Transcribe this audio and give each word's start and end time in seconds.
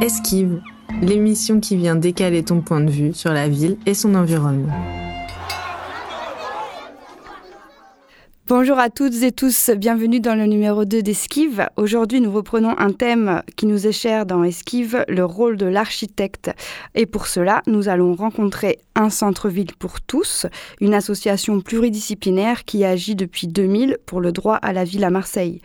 Esquive, 0.00 0.62
l'émission 1.02 1.60
qui 1.60 1.76
vient 1.76 1.94
décaler 1.94 2.42
ton 2.42 2.62
point 2.62 2.80
de 2.80 2.90
vue 2.90 3.12
sur 3.12 3.34
la 3.34 3.50
ville 3.50 3.76
et 3.84 3.92
son 3.92 4.14
environnement. 4.14 4.72
Bonjour 8.46 8.78
à 8.78 8.88
toutes 8.88 9.22
et 9.22 9.30
tous, 9.30 9.70
bienvenue 9.76 10.18
dans 10.18 10.34
le 10.34 10.46
numéro 10.46 10.86
2 10.86 11.02
d'Esquive. 11.02 11.68
Aujourd'hui, 11.76 12.22
nous 12.22 12.32
reprenons 12.32 12.74
un 12.78 12.92
thème 12.92 13.42
qui 13.56 13.66
nous 13.66 13.86
est 13.86 13.92
cher 13.92 14.24
dans 14.24 14.42
Esquive, 14.42 15.04
le 15.06 15.24
rôle 15.24 15.58
de 15.58 15.66
l'architecte. 15.66 16.50
Et 16.94 17.04
pour 17.04 17.26
cela, 17.26 17.62
nous 17.66 17.90
allons 17.90 18.14
rencontrer 18.14 18.78
un 19.00 19.10
centre-ville 19.10 19.74
pour 19.78 20.00
tous, 20.00 20.46
une 20.80 20.94
association 20.94 21.60
pluridisciplinaire 21.60 22.64
qui 22.64 22.84
agit 22.84 23.14
depuis 23.14 23.48
2000 23.48 23.98
pour 24.06 24.20
le 24.20 24.32
droit 24.32 24.56
à 24.56 24.72
la 24.72 24.84
ville 24.84 25.04
à 25.04 25.10
Marseille. 25.10 25.60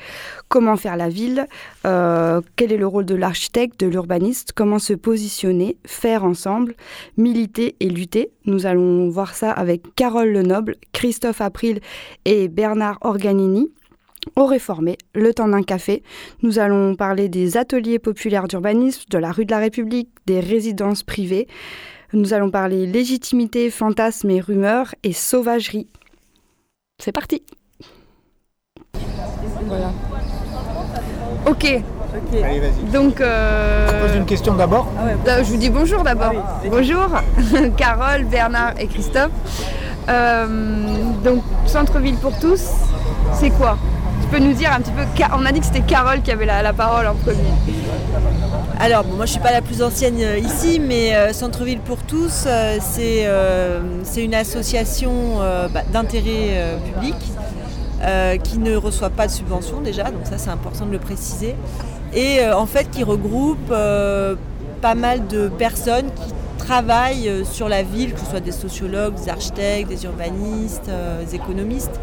Comment 0.48 0.78
faire 0.78 0.98
la 0.98 1.10
ville? 1.10 1.48
Euh, 1.86 2.42
Quel 2.56 2.72
est 2.72 2.78
le 2.78 2.88
rôle 2.88 3.06
de 3.06 3.16
l'architecte, 3.16 3.80
de 3.80 3.88
l'urbaniste? 3.88 4.54
Comment 4.54 4.80
se 4.80 4.94
positionner 4.94 5.78
Faire 5.86 6.24
ensemble 6.24 6.76
Militer 7.18 7.76
et 7.80 7.90
lutter? 7.90 8.32
Nous 8.46 8.66
allons 8.66 9.10
voir 9.10 9.34
ça 9.36 9.52
avec 9.52 9.84
Carole 9.96 10.30
Lenoble, 10.30 10.76
Christophe 10.94 11.42
April 11.42 11.80
et 12.26 12.48
Bernard 12.48 12.98
Organini. 13.02 13.70
Au 14.36 14.46
Réformé, 14.48 14.98
le 15.14 15.34
temps 15.34 15.48
d'un 15.48 15.62
café, 15.62 16.02
nous 16.42 16.58
allons 16.58 16.96
parler 16.96 17.30
des 17.30 17.58
ateliers 17.58 18.00
populaires 18.00 18.48
d'urbanisme, 18.48 19.04
de 19.10 19.18
la 19.18 19.32
rue 19.32 19.46
de 19.46 19.52
la 19.52 19.60
République, 19.60 20.10
des 20.26 20.40
résidences 20.40 21.04
privées. 21.04 21.48
Nous 22.16 22.34
allons 22.34 22.50
parler 22.50 22.86
légitimité, 22.86 23.70
fantasmes 23.70 24.30
et 24.30 24.40
rumeurs 24.40 24.96
et 25.04 25.12
sauvagerie. 25.12 25.88
C'est 26.98 27.12
parti 27.12 27.44
Voilà. 29.68 29.92
Ok. 31.46 31.66
Allez, 32.32 32.60
vas-y. 32.62 32.92
Donc, 32.94 33.20
euh, 33.20 34.08
Pose 34.08 34.16
une 34.16 34.26
question 34.26 34.54
d'abord. 34.54 34.88
euh, 35.28 35.44
je 35.44 35.52
vous 35.52 35.58
dis 35.58 35.70
bonjour 35.70 36.04
d'abord. 36.04 36.32
bonjour, 36.70 37.08
Carole, 37.78 38.24
Bernard 38.24 38.80
et 38.80 38.88
Christophe. 38.88 39.32
Euh, 40.08 40.88
donc, 41.22 41.44
centre-ville 41.66 42.16
pour 42.16 42.40
tous, 42.40 42.64
c'est 43.34 43.50
quoi? 43.50 43.78
Tu 44.22 44.28
peux 44.30 44.40
nous 44.40 44.54
dire 44.54 44.72
un 44.72 44.80
petit 44.80 44.92
peu. 44.92 45.02
On 45.38 45.46
a 45.46 45.52
dit 45.52 45.60
que 45.60 45.66
c'était 45.66 45.82
Carole 45.82 46.22
qui 46.22 46.32
avait 46.32 46.46
la, 46.46 46.62
la 46.62 46.72
parole 46.72 47.08
en 47.08 47.16
premier. 47.16 47.52
Alors, 48.78 49.06
bon, 49.06 49.16
moi 49.16 49.26
je 49.26 49.32
suis 49.32 49.40
pas 49.40 49.54
la 49.54 49.62
plus 49.62 49.82
ancienne 49.82 50.18
euh, 50.20 50.38
ici, 50.38 50.82
mais 50.82 51.16
euh, 51.16 51.32
Centre-Ville 51.32 51.80
pour 51.80 52.00
tous, 52.00 52.44
euh, 52.46 52.78
c'est 52.82 54.24
une 54.24 54.36
association 54.36 55.40
bah, 55.74 55.82
d'intérêt 55.94 56.78
public 56.86 57.16
qui 58.44 58.60
ne 58.60 58.76
reçoit 58.76 59.10
pas 59.10 59.28
de 59.28 59.32
subvention 59.32 59.82
déjà, 59.82 60.04
donc 60.06 60.26
ça 60.26 60.38
c'est 60.38 60.50
important 60.50 60.86
de 60.86 60.92
le 60.92 61.00
préciser, 61.00 61.56
et 62.14 62.46
en 62.48 62.66
fait 62.66 62.90
qui 62.92 63.04
regroupe 63.04 63.70
pas 63.70 64.96
mal 64.96 65.28
de 65.28 65.48
personnes 65.48 66.08
qui 66.08 66.34
travaillent 66.58 67.44
sur 67.46 67.68
la 67.68 67.84
ville, 67.84 68.14
que 68.14 68.20
ce 68.20 68.26
soit 68.28 68.40
des 68.42 68.52
sociologues, 68.52 69.16
des 69.16 69.30
architectes, 69.30 69.90
des 69.90 70.04
urbanistes, 70.06 70.90
des 71.26 71.36
économistes, 71.36 72.00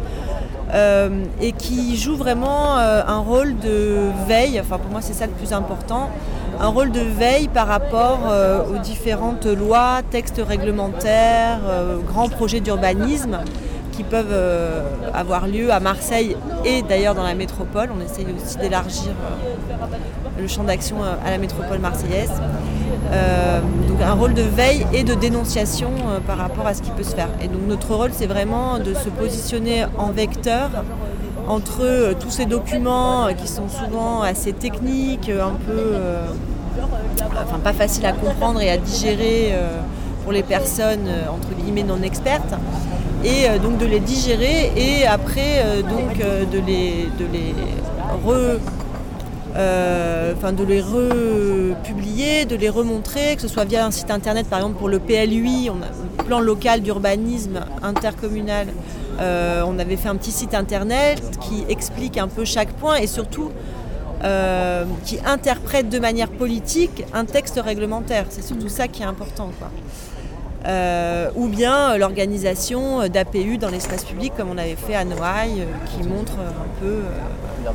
et 1.41 1.51
qui 1.53 1.95
joue 1.97 2.15
vraiment 2.15 2.75
un 2.75 3.19
rôle 3.19 3.57
de 3.59 4.09
veille, 4.27 4.59
enfin 4.59 4.77
pour 4.77 4.91
moi 4.91 5.01
c'est 5.01 5.13
ça 5.13 5.25
le 5.25 5.33
plus 5.33 5.53
important, 5.53 6.09
un 6.59 6.67
rôle 6.67 6.91
de 6.91 7.01
veille 7.01 7.47
par 7.47 7.67
rapport 7.67 8.21
euh, 8.29 8.61
aux 8.63 8.79
différentes 8.79 9.45
lois, 9.45 10.01
textes 10.09 10.41
réglementaires, 10.45 11.59
euh, 11.67 11.97
grands 11.97 12.29
projets 12.29 12.59
d'urbanisme 12.59 13.39
qui 13.91 14.03
peuvent 14.03 14.31
euh, 14.31 14.81
avoir 15.13 15.47
lieu 15.47 15.71
à 15.71 15.79
Marseille 15.79 16.35
et 16.65 16.81
d'ailleurs 16.81 17.15
dans 17.15 17.23
la 17.23 17.35
métropole. 17.35 17.89
On 17.95 18.03
essaye 18.03 18.25
aussi 18.35 18.57
d'élargir 18.57 19.11
le 20.39 20.47
champ 20.47 20.63
d'action 20.63 20.97
à 21.03 21.29
la 21.29 21.37
métropole 21.37 21.79
marseillaise. 21.79 22.31
Donc 23.87 24.01
un 24.01 24.13
rôle 24.13 24.33
de 24.33 24.41
veille 24.41 24.87
et 24.93 25.03
de 25.03 25.13
dénonciation 25.13 25.91
par 26.25 26.37
rapport 26.37 26.65
à 26.65 26.73
ce 26.73 26.81
qui 26.81 26.89
peut 26.89 27.03
se 27.03 27.13
faire. 27.13 27.29
Et 27.43 27.47
donc 27.47 27.61
notre 27.67 27.93
rôle 27.93 28.09
c'est 28.13 28.25
vraiment 28.25 28.79
de 28.79 28.95
se 28.95 29.09
positionner 29.09 29.85
en 29.99 30.07
vecteur 30.07 30.71
entre 31.47 31.81
euh, 31.81 32.13
tous 32.19 32.29
ces 32.29 32.45
documents 32.45 33.27
euh, 33.27 33.33
qui 33.33 33.47
sont 33.47 33.67
souvent 33.67 34.21
assez 34.21 34.53
techniques, 34.53 35.29
euh, 35.29 35.43
un 35.43 35.55
peu 35.65 35.95
enfin 37.43 37.59
pas 37.59 37.73
faciles 37.73 38.05
à 38.05 38.13
comprendre 38.13 38.61
et 38.61 38.69
à 38.69 38.77
digérer 38.77 39.53
pour 40.23 40.31
les 40.31 40.41
personnes 40.41 41.07
entre 41.31 41.53
guillemets 41.55 41.83
non 41.83 42.01
expertes 42.01 42.55
et 43.23 43.59
donc 43.59 43.77
de 43.77 43.85
les 43.85 43.99
digérer 43.99 44.71
et 44.75 45.05
après 45.05 45.63
donc 45.83 46.17
de 46.17 46.59
les 46.59 47.09
de 47.19 47.25
les 47.31 47.53
re 48.25 48.59
enfin 49.53 50.51
de 50.53 50.63
les 50.63 50.81
republier, 50.81 52.45
de 52.45 52.55
les 52.55 52.69
remontrer, 52.69 53.35
que 53.35 53.41
ce 53.41 53.47
soit 53.47 53.65
via 53.65 53.85
un 53.85 53.91
site 53.91 54.11
internet 54.11 54.47
par 54.47 54.59
exemple 54.59 54.77
pour 54.79 54.89
le 54.89 54.99
PLUI, 54.99 55.69
plan 56.25 56.39
local 56.39 56.81
d'urbanisme 56.81 57.59
intercommunal. 57.81 58.67
Euh, 59.19 59.63
on 59.67 59.77
avait 59.77 59.95
fait 59.95 60.09
un 60.09 60.15
petit 60.15 60.31
site 60.31 60.55
internet 60.55 61.21
qui 61.39 61.65
explique 61.69 62.17
un 62.17 62.27
peu 62.27 62.45
chaque 62.45 62.71
point 62.73 62.95
et 62.95 63.07
surtout 63.07 63.51
euh, 64.23 64.85
qui 65.05 65.19
interprète 65.25 65.89
de 65.89 65.99
manière 65.99 66.29
politique 66.29 67.03
un 67.13 67.25
texte 67.25 67.61
réglementaire. 67.63 68.25
C'est 68.29 68.43
surtout 68.43 68.69
ça 68.69 68.87
qui 68.87 69.03
est 69.03 69.05
important. 69.05 69.51
quoi. 69.59 69.69
Euh, 70.65 71.29
ou 71.35 71.49
bien 71.49 71.91
euh, 71.91 71.97
l'organisation 71.97 73.09
d'APU 73.09 73.57
dans 73.57 73.67
l'espace 73.69 74.05
public 74.05 74.31
comme 74.37 74.49
on 74.49 74.57
avait 74.57 74.77
fait 74.77 74.95
à 74.95 75.03
Noailles 75.03 75.59
euh, 75.59 75.65
qui 75.91 76.07
montre 76.07 76.37
euh, 76.39 76.47
un 76.47 76.79
peu 76.79 76.85
euh, 76.85 77.69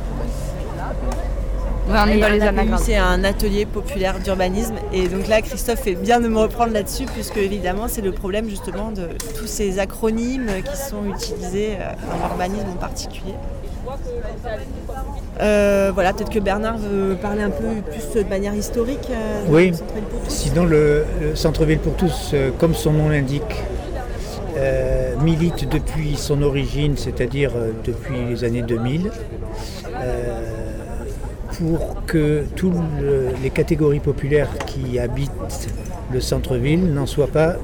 on 1.89 2.07
est 2.07 2.17
et 2.17 2.19
dans 2.21 2.27
les 2.29 2.41
un 2.41 2.47
APU, 2.47 2.59
anagrammes. 2.59 2.81
c'est 2.83 2.95
un 2.97 3.23
atelier 3.23 3.65
populaire 3.65 4.19
d'urbanisme. 4.19 4.75
Et 4.93 5.07
donc 5.07 5.27
là, 5.27 5.41
Christophe 5.41 5.79
fait 5.81 5.95
bien 5.95 6.19
de 6.19 6.27
me 6.27 6.37
reprendre 6.39 6.73
là-dessus, 6.73 7.05
puisque 7.05 7.37
évidemment, 7.37 7.87
c'est 7.87 8.01
le 8.01 8.11
problème 8.11 8.49
justement 8.49 8.91
de 8.91 9.07
tous 9.37 9.47
ces 9.47 9.79
acronymes 9.79 10.47
qui 10.69 10.77
sont 10.77 11.05
utilisés 11.05 11.73
euh, 11.79 11.91
dans 12.11 12.27
l'urbanisme 12.27 12.67
en 12.75 12.79
particulier. 12.79 13.33
Euh, 15.41 15.91
voilà, 15.93 16.13
peut-être 16.13 16.29
que 16.29 16.39
Bernard 16.39 16.77
veut 16.77 17.15
parler 17.15 17.41
un 17.41 17.49
peu 17.49 17.65
plus 17.89 18.21
de 18.23 18.27
manière 18.29 18.53
historique. 18.53 19.07
euh, 19.09 19.45
de 19.47 19.51
Oui. 19.53 19.71
Centre-Ville 19.73 20.03
pour 20.03 20.21
tous. 20.23 20.29
Sinon, 20.29 20.65
le, 20.65 21.05
le 21.21 21.35
centre-ville 21.35 21.79
pour 21.79 21.93
tous, 21.95 22.31
euh, 22.33 22.51
comme 22.59 22.75
son 22.75 22.91
nom 22.91 23.09
l'indique, 23.09 23.63
euh, 24.57 25.15
milite 25.21 25.69
depuis 25.69 26.15
son 26.17 26.41
origine, 26.41 26.97
c'est-à-dire 26.97 27.51
euh, 27.55 27.71
depuis 27.85 28.25
les 28.29 28.43
années 28.43 28.61
2000, 28.61 29.09
euh, 30.01 30.68
pour 31.59 32.05
que 32.05 32.45
toutes 32.55 32.73
les 33.43 33.49
catégories 33.49 33.99
populaires 33.99 34.49
qui 34.65 34.97
habitent 34.97 35.69
le 36.11 36.21
centre-ville 36.21 36.93
n'en 36.93 37.05
soient 37.05 37.27
pas 37.27 37.57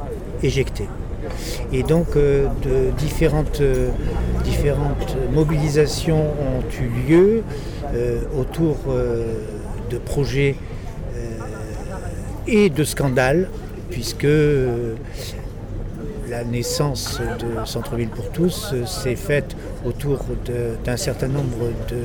éjectées. 0.44 0.88
Et 1.72 1.84
donc, 1.84 2.16
euh, 2.16 2.48
de 2.64 2.92
différentes, 2.98 3.62
euh, 3.62 3.90
différentes 4.44 5.16
mobilisations 5.34 6.24
ont 6.24 6.64
eu 6.82 7.10
lieu 7.10 7.44
euh, 7.94 8.20
autour 8.40 8.78
de 9.90 9.98
projets 9.98 10.56
et 12.48 12.70
de 12.70 12.84
scandales, 12.84 13.50
puisque 13.90 14.28
la 16.30 16.44
naissance 16.44 17.20
de 17.40 17.66
Centre-Ville 17.66 18.10
pour 18.10 18.30
tous 18.30 18.74
s'est 18.86 19.16
faite 19.16 19.56
autour 19.86 20.20
d'un 20.84 20.98
certain 20.98 21.28
nombre 21.28 21.72
de, 21.90 21.98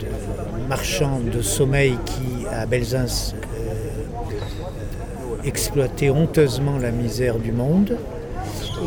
de 0.00 0.06
marchands 0.68 1.20
de 1.20 1.42
sommeil 1.42 1.96
qui, 2.06 2.46
à 2.52 2.66
Belzins, 2.66 3.32
euh, 3.34 3.38
exploitaient 5.44 6.10
honteusement 6.10 6.78
la 6.78 6.90
misère 6.90 7.38
du 7.38 7.52
monde. 7.52 7.96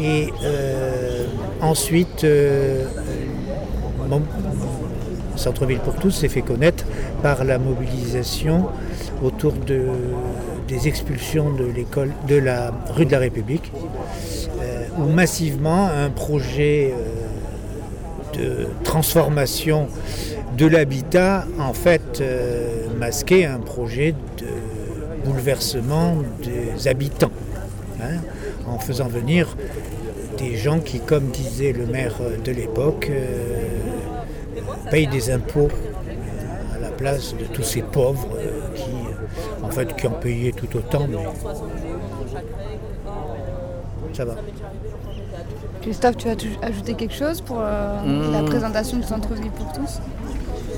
Et 0.01 0.29
euh, 0.43 1.25
ensuite, 1.61 2.23
euh, 2.23 2.85
Centre-Ville 5.35 5.79
pour 5.79 5.95
tous 5.95 6.11
s'est 6.11 6.29
fait 6.29 6.41
connaître 6.41 6.85
par 7.21 7.43
la 7.43 7.59
mobilisation 7.59 8.65
autour 9.23 9.53
de- 9.53 9.87
des 10.67 10.87
expulsions 10.87 11.51
de 11.53 11.65
l'école 11.65 12.11
de 12.27 12.35
la 12.37 12.71
rue 12.95 13.05
de 13.05 13.11
la 13.11 13.19
République, 13.19 13.71
où 14.97 15.03
massivement 15.03 15.87
un 15.87 16.09
projet 16.09 16.93
de 18.33 18.67
transformation 18.83 19.87
de 20.57 20.65
l'habitat 20.65 21.45
en 21.59 21.73
fait 21.73 22.19
euh, 22.19 22.87
masquait 22.97 23.45
un 23.45 23.59
projet 23.59 24.13
de 24.37 24.47
bouleversement 25.23 26.15
des 26.43 26.87
habitants, 26.87 27.31
hein, 28.01 28.17
en 28.67 28.79
faisant 28.79 29.07
venir 29.07 29.55
des 30.37 30.55
gens 30.55 30.79
qui, 30.79 30.99
comme 30.99 31.27
disait 31.27 31.73
le 31.73 31.85
maire 31.85 32.15
de 32.43 32.51
l'époque, 32.51 33.09
euh, 33.09 33.57
payent 34.89 35.07
des 35.07 35.31
impôts 35.31 35.69
euh, 35.69 36.75
à 36.75 36.79
la 36.79 36.89
place 36.89 37.35
de 37.35 37.45
tous 37.45 37.63
ces 37.63 37.81
pauvres 37.81 38.27
euh, 38.37 38.75
qui, 38.75 39.63
en 39.63 39.69
fait, 39.69 39.95
qui 39.95 40.07
ont 40.07 40.11
payé 40.11 40.53
tout 40.53 40.77
autant, 40.77 41.07
mais 41.09 41.17
ça 44.13 44.25
va. 44.25 44.35
Christophe, 45.81 46.17
tu 46.17 46.27
as 46.27 46.35
ajouté 46.65 46.93
quelque 46.95 47.13
chose 47.13 47.41
pour 47.41 47.57
euh, 47.61 48.31
la 48.31 48.43
présentation 48.43 48.97
du 48.97 49.03
centre-ville 49.03 49.51
pour 49.51 49.71
tous? 49.71 49.99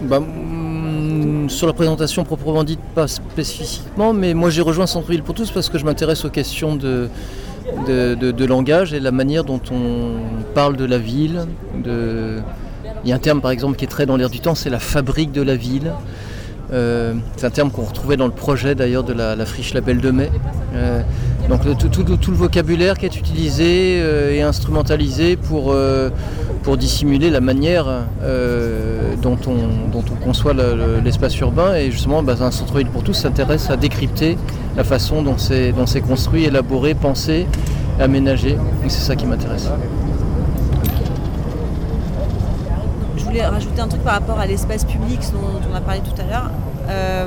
Bah, 0.03 0.19
mm, 0.19 1.49
sur 1.49 1.67
la 1.67 1.73
présentation 1.73 2.23
proprement 2.23 2.63
dite, 2.63 2.79
pas 2.95 3.07
spécifiquement, 3.07 4.13
mais 4.13 4.33
moi 4.33 4.49
j'ai 4.49 4.61
rejoint 4.61 4.87
Centre-Ville 4.87 5.23
pour 5.23 5.35
tous 5.35 5.51
parce 5.51 5.69
que 5.69 5.77
je 5.77 5.85
m'intéresse 5.85 6.25
aux 6.25 6.29
questions 6.29 6.75
de, 6.75 7.09
de, 7.87 8.45
langage 8.45 8.93
et 8.93 8.99
la 8.99 9.11
manière 9.11 9.43
dont 9.43 9.61
on 9.71 10.53
parle 10.53 10.77
de 10.77 10.85
la 10.85 10.97
ville. 10.97 11.45
Il 11.85 13.09
y 13.09 13.11
a 13.11 13.15
un 13.15 13.19
terme 13.19 13.41
par 13.41 13.51
exemple 13.51 13.77
qui 13.77 13.85
est 13.85 13.89
très 13.89 14.05
dans 14.05 14.17
l'air 14.17 14.29
du 14.29 14.39
temps, 14.39 14.55
c'est 14.55 14.69
la 14.69 14.79
fabrique 14.79 15.31
de 15.31 15.41
la 15.41 15.55
ville. 15.55 15.91
Euh, 16.71 17.15
c'est 17.35 17.47
un 17.47 17.49
terme 17.49 17.71
qu'on 17.71 17.83
retrouvait 17.83 18.17
dans 18.17 18.27
le 18.27 18.31
projet 18.31 18.75
d'ailleurs 18.75 19.03
de 19.03 19.13
la, 19.13 19.45
friche 19.45 19.73
Label 19.73 19.99
de 19.99 20.11
Mai. 20.11 20.29
Euh, 20.75 21.01
donc 21.49 21.61
tout, 21.79 22.31
le 22.31 22.37
vocabulaire 22.37 22.97
qui 22.97 23.05
est 23.05 23.15
utilisé 23.17 23.99
euh, 24.01 24.31
et 24.31 24.41
instrumentalisé 24.41 25.35
pour, 25.35 25.75
pour 26.69 26.77
dissimuler 26.77 27.31
la 27.31 27.41
manière 27.41 27.85
dont, 29.23 29.39
on, 29.47 29.89
dont, 29.91 30.03
on, 30.11 30.23
conçoit 30.23 30.53
l'espace 31.03 31.35
urbain. 31.39 31.73
Et 31.73 31.89
justement, 31.89 32.21
bah, 32.21 32.35
un 32.41 32.51
centre-ville 32.51 32.89
pour 32.89 33.01
tous 33.01 33.13
s'intéresse 33.13 33.71
à 33.71 33.75
décrypter 33.75 34.37
la 34.77 34.83
façon 34.83 35.23
dont 35.23 35.39
c'est 35.39 36.01
construit, 36.07 36.43
élaboré, 36.43 36.93
pensé, 36.93 37.47
aménagé. 37.99 38.51
Et 38.85 38.89
c'est 38.89 39.01
ça 39.01 39.15
qui 39.15 39.25
m'intéresse. 39.25 39.67
Je 43.17 43.23
voulais 43.23 43.47
rajouter 43.47 43.81
un 43.81 43.87
truc 43.87 44.03
par 44.03 44.13
rapport 44.13 44.37
à 44.37 44.45
l'espace 44.45 44.85
public 44.85 45.21
dont 45.33 45.71
on 45.71 45.75
a 45.75 45.81
parlé 45.81 46.01
tout 46.01 46.21
à 46.21 46.25
l'heure. 46.29 46.51
Euh, 46.87 47.25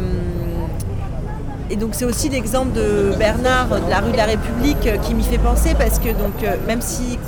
et 1.72 1.76
donc 1.76 1.94
c'est 1.94 2.04
aussi 2.04 2.28
l'exemple 2.28 2.72
de 2.72 3.14
Bernard 3.19 3.69
de 3.69 3.88
la 3.88 4.00
rue 4.00 4.12
de 4.12 4.16
la 4.19 4.26
République 4.26 4.86
euh, 4.86 4.98
qui 4.98 5.14
m'y 5.14 5.22
fait 5.22 5.38
penser 5.38 5.74
parce 5.76 5.98
que 5.98 6.10
euh, 6.10 6.56
même 6.66 6.82
si 6.82 7.19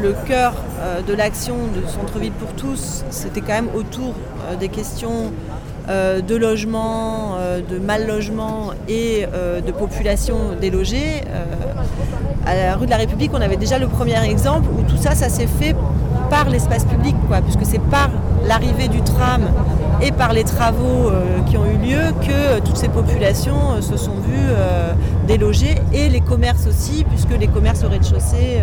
le 0.00 0.14
cœur 0.26 0.54
de 1.04 1.12
l'action 1.14 1.56
de 1.74 1.84
Centre-ville 1.88 2.32
pour 2.32 2.52
tous, 2.52 3.04
c'était 3.10 3.40
quand 3.40 3.54
même 3.54 3.70
autour 3.74 4.14
des 4.60 4.68
questions 4.68 5.32
de 5.88 6.36
logement, 6.36 7.38
de 7.68 7.78
mal 7.80 8.06
logement 8.06 8.70
et 8.88 9.26
de 9.26 9.72
population 9.72 10.36
délogée, 10.60 11.22
à 12.46 12.54
la 12.54 12.76
rue 12.76 12.86
de 12.86 12.90
la 12.90 12.98
République, 12.98 13.32
on 13.34 13.40
avait 13.40 13.56
déjà 13.56 13.80
le 13.80 13.88
premier 13.88 14.22
exemple 14.24 14.68
où 14.78 14.82
tout 14.88 14.96
ça, 14.96 15.16
ça 15.16 15.28
s'est 15.28 15.48
fait 15.48 15.74
par 16.30 16.48
l'espace 16.50 16.84
public, 16.84 17.16
puisque 17.44 17.68
c'est 17.68 17.82
par 17.90 18.10
l'arrivée 18.46 18.86
du 18.86 19.02
tram 19.02 19.42
et 20.02 20.12
par 20.12 20.32
les 20.32 20.44
travaux 20.44 21.08
euh, 21.08 21.40
qui 21.48 21.56
ont 21.56 21.66
eu 21.66 21.76
lieu 21.76 22.12
que 22.20 22.30
euh, 22.30 22.60
toutes 22.64 22.76
ces 22.76 22.88
populations 22.88 23.72
euh, 23.72 23.80
se 23.80 23.96
sont 23.96 24.14
vues 24.14 24.34
délogées 25.26 25.76
et 25.92 26.08
les 26.10 26.20
commerces 26.20 26.66
aussi, 26.66 27.04
puisque 27.04 27.30
les 27.38 27.46
commerces 27.46 27.82
au 27.82 27.88
rez-de-chaussée 27.88 28.60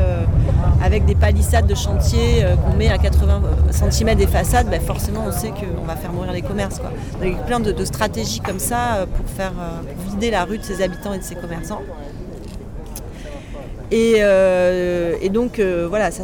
avec 0.83 1.05
des 1.05 1.15
palissades 1.15 1.65
de 1.65 1.73
chantier 1.73 2.45
qu'on 2.63 2.77
met 2.77 2.89
à 2.89 2.99
80 2.99 3.41
cm 3.71 4.15
des 4.15 4.27
façades, 4.27 4.69
ben, 4.69 4.79
forcément 4.79 5.23
on 5.27 5.31
sait 5.31 5.49
qu'on 5.49 5.85
va 5.85 5.95
faire 5.95 6.13
mourir 6.13 6.31
les 6.33 6.43
commerces. 6.43 6.79
Il 7.23 7.29
y 7.29 7.33
a 7.33 7.37
plein 7.37 7.59
de, 7.59 7.73
stratégies 7.83 8.41
comme 8.41 8.59
ça 8.59 9.07
pour 9.15 9.25
faire 9.27 9.53
vider 10.07 10.29
la 10.29 10.45
rue 10.45 10.59
de 10.59 10.63
ses 10.63 10.83
habitants 10.83 11.13
et 11.13 11.17
de 11.17 11.23
ses 11.23 11.35
commerçants. 11.35 11.81
Euh, 13.93 15.15
et, 15.21 15.29
donc 15.29 15.59
euh, 15.59 15.88
voilà, 15.89 16.11
ça, 16.11 16.23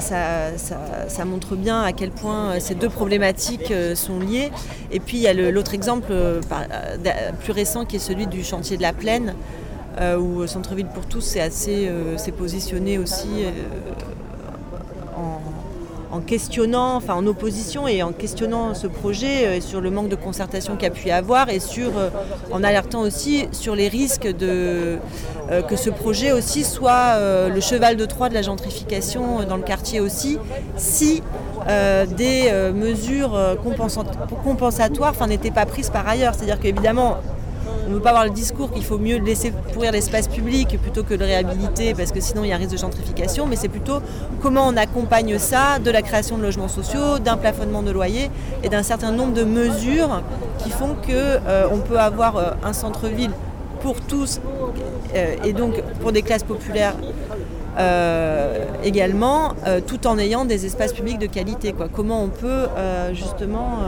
ça, 1.08 1.26
montre 1.26 1.56
bien 1.56 1.82
à 1.82 1.92
quel 1.92 2.12
point 2.12 2.52
euh, 2.52 2.60
ces 2.60 2.76
deux 2.76 2.90
problématiques 2.90 3.74
sont 3.96 4.20
liées. 4.20 4.52
Et 4.92 5.00
puis 5.00 5.18
il 5.18 5.24
y 5.24 5.28
a 5.28 5.34
l'autre 5.34 5.74
exemple 5.74 6.14
plus 7.44 7.52
récent 7.52 7.86
qui 7.86 7.98
est 7.98 8.00
celui 8.00 8.28
du 8.28 8.44
chantier 8.44 8.78
de 8.78 8.82
la 8.82 8.94
Plaine, 8.94 9.36
où 10.20 10.46
Centre-Ville 10.46 10.88
pour 10.88 11.06
tous 11.06 11.22
s'est 11.22 12.32
positionné 12.38 12.98
aussi 12.98 13.46
en 16.12 16.22
questionnant, 16.22 16.96
enfin 16.96 17.16
en 17.16 17.26
opposition 17.28 17.88
et 17.88 18.04
en 18.04 18.12
questionnant 18.12 18.74
ce 18.74 18.88
projet 18.88 19.46
euh, 19.46 19.62
sur 19.62 19.82
le 19.82 19.92
manque 19.92 20.10
de 20.10 20.16
concertation 20.16 20.76
qu'il 20.78 20.88
a 20.88 20.92
pu 20.92 21.08
y 21.08 21.12
avoir 21.12 21.50
et 21.50 21.60
sur, 21.60 21.98
euh, 21.98 22.10
en 22.52 22.64
alertant 22.64 23.02
aussi 23.02 23.48
sur 23.52 23.76
les 23.76 23.88
risques 23.88 24.28
euh, 24.42 24.98
que 25.70 25.76
ce 25.76 25.90
projet 25.90 26.32
aussi 26.32 26.64
soit 26.64 27.18
le 27.50 27.62
cheval 27.62 27.96
de 27.96 28.06
Troie 28.06 28.28
de 28.28 28.34
la 28.34 28.42
gentrification 28.42 29.44
dans 29.48 29.56
le 29.56 29.64
quartier 29.64 30.02
aussi, 30.02 30.38
si 30.76 31.24
des 32.18 32.52
mesures 32.74 33.58
compensatoires 34.44 35.14
n'étaient 35.28 35.52
pas 35.52 35.66
prises 35.66 35.90
par 35.90 36.06
ailleurs. 36.06 36.36
C'est-à-dire 36.36 36.60
qu'évidemment, 36.60 37.18
on 37.88 37.92
ne 37.92 37.96
veut 37.96 38.02
pas 38.02 38.10
avoir 38.10 38.26
le 38.26 38.32
discours 38.32 38.72
qu'il 38.72 38.84
faut 38.84 38.98
mieux 38.98 39.18
laisser 39.18 39.52
pourrir 39.74 39.94
l'espace 39.94 40.28
public 40.28 40.78
plutôt 40.82 41.04
que 41.04 41.14
le 41.14 41.24
réhabiliter 41.24 41.94
parce 41.94 42.12
que 42.12 42.20
sinon 42.20 42.44
il 42.44 42.50
y 42.50 42.52
a 42.52 42.56
un 42.56 42.60
risque 42.60 42.74
de 42.74 42.78
gentrification, 42.78 43.46
mais 43.46 43.56
c'est 43.56 43.70
plutôt 43.70 44.02
comment 44.42 44.68
on 44.68 44.76
accompagne 44.76 45.40
ça 45.40 45.80
de 45.80 45.90
la 45.90 46.02
création 46.02 46.38
de 46.38 46.44
logements 46.44 46.68
sociaux, 46.68 47.20
d'un 47.20 47.38
plafonnement 47.38 47.84
de 47.84 47.92
loyer 47.92 48.30
et 48.64 48.70
d'un 48.70 48.84
certain 48.84 49.12
nombre 49.12 49.34
de 49.34 49.46
mesures 49.46 50.22
qui 50.58 50.70
font 50.70 50.96
qu'on 50.96 51.12
euh, 51.12 51.78
peut 51.88 52.00
avoir 52.00 52.36
euh, 52.36 52.52
un 52.62 52.74
centre-ville 52.74 53.32
pour 53.82 54.02
tous 54.02 54.42
euh, 55.16 55.36
et 55.46 55.54
donc 55.54 55.82
pour 56.02 56.12
des 56.12 56.24
classes 56.24 56.44
populaires 56.44 56.96
également, 58.84 59.54
tout 59.86 60.08
en 60.08 60.18
ayant 60.18 60.46
des 60.46 60.66
espaces 60.66 60.94
publics 60.94 61.20
de 61.20 61.28
qualité. 61.28 61.76
Comment 61.94 62.24
on 62.24 62.30
peut 62.30 62.66
justement 63.14 63.82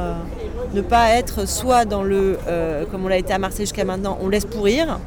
ne 0.74 0.82
pas 0.82 1.10
être 1.16 1.48
soit 1.48 1.86
dans 1.86 2.04
le, 2.04 2.38
comme 2.92 3.06
on 3.06 3.08
l'a 3.08 3.18
été 3.18 3.34
à 3.34 3.40
Marseille 3.40 3.66
jusqu'à 3.66 3.86
maintenant, 3.86 4.18
on 4.22 4.30
laisse 4.30 4.46
pourrir, 4.46 5.00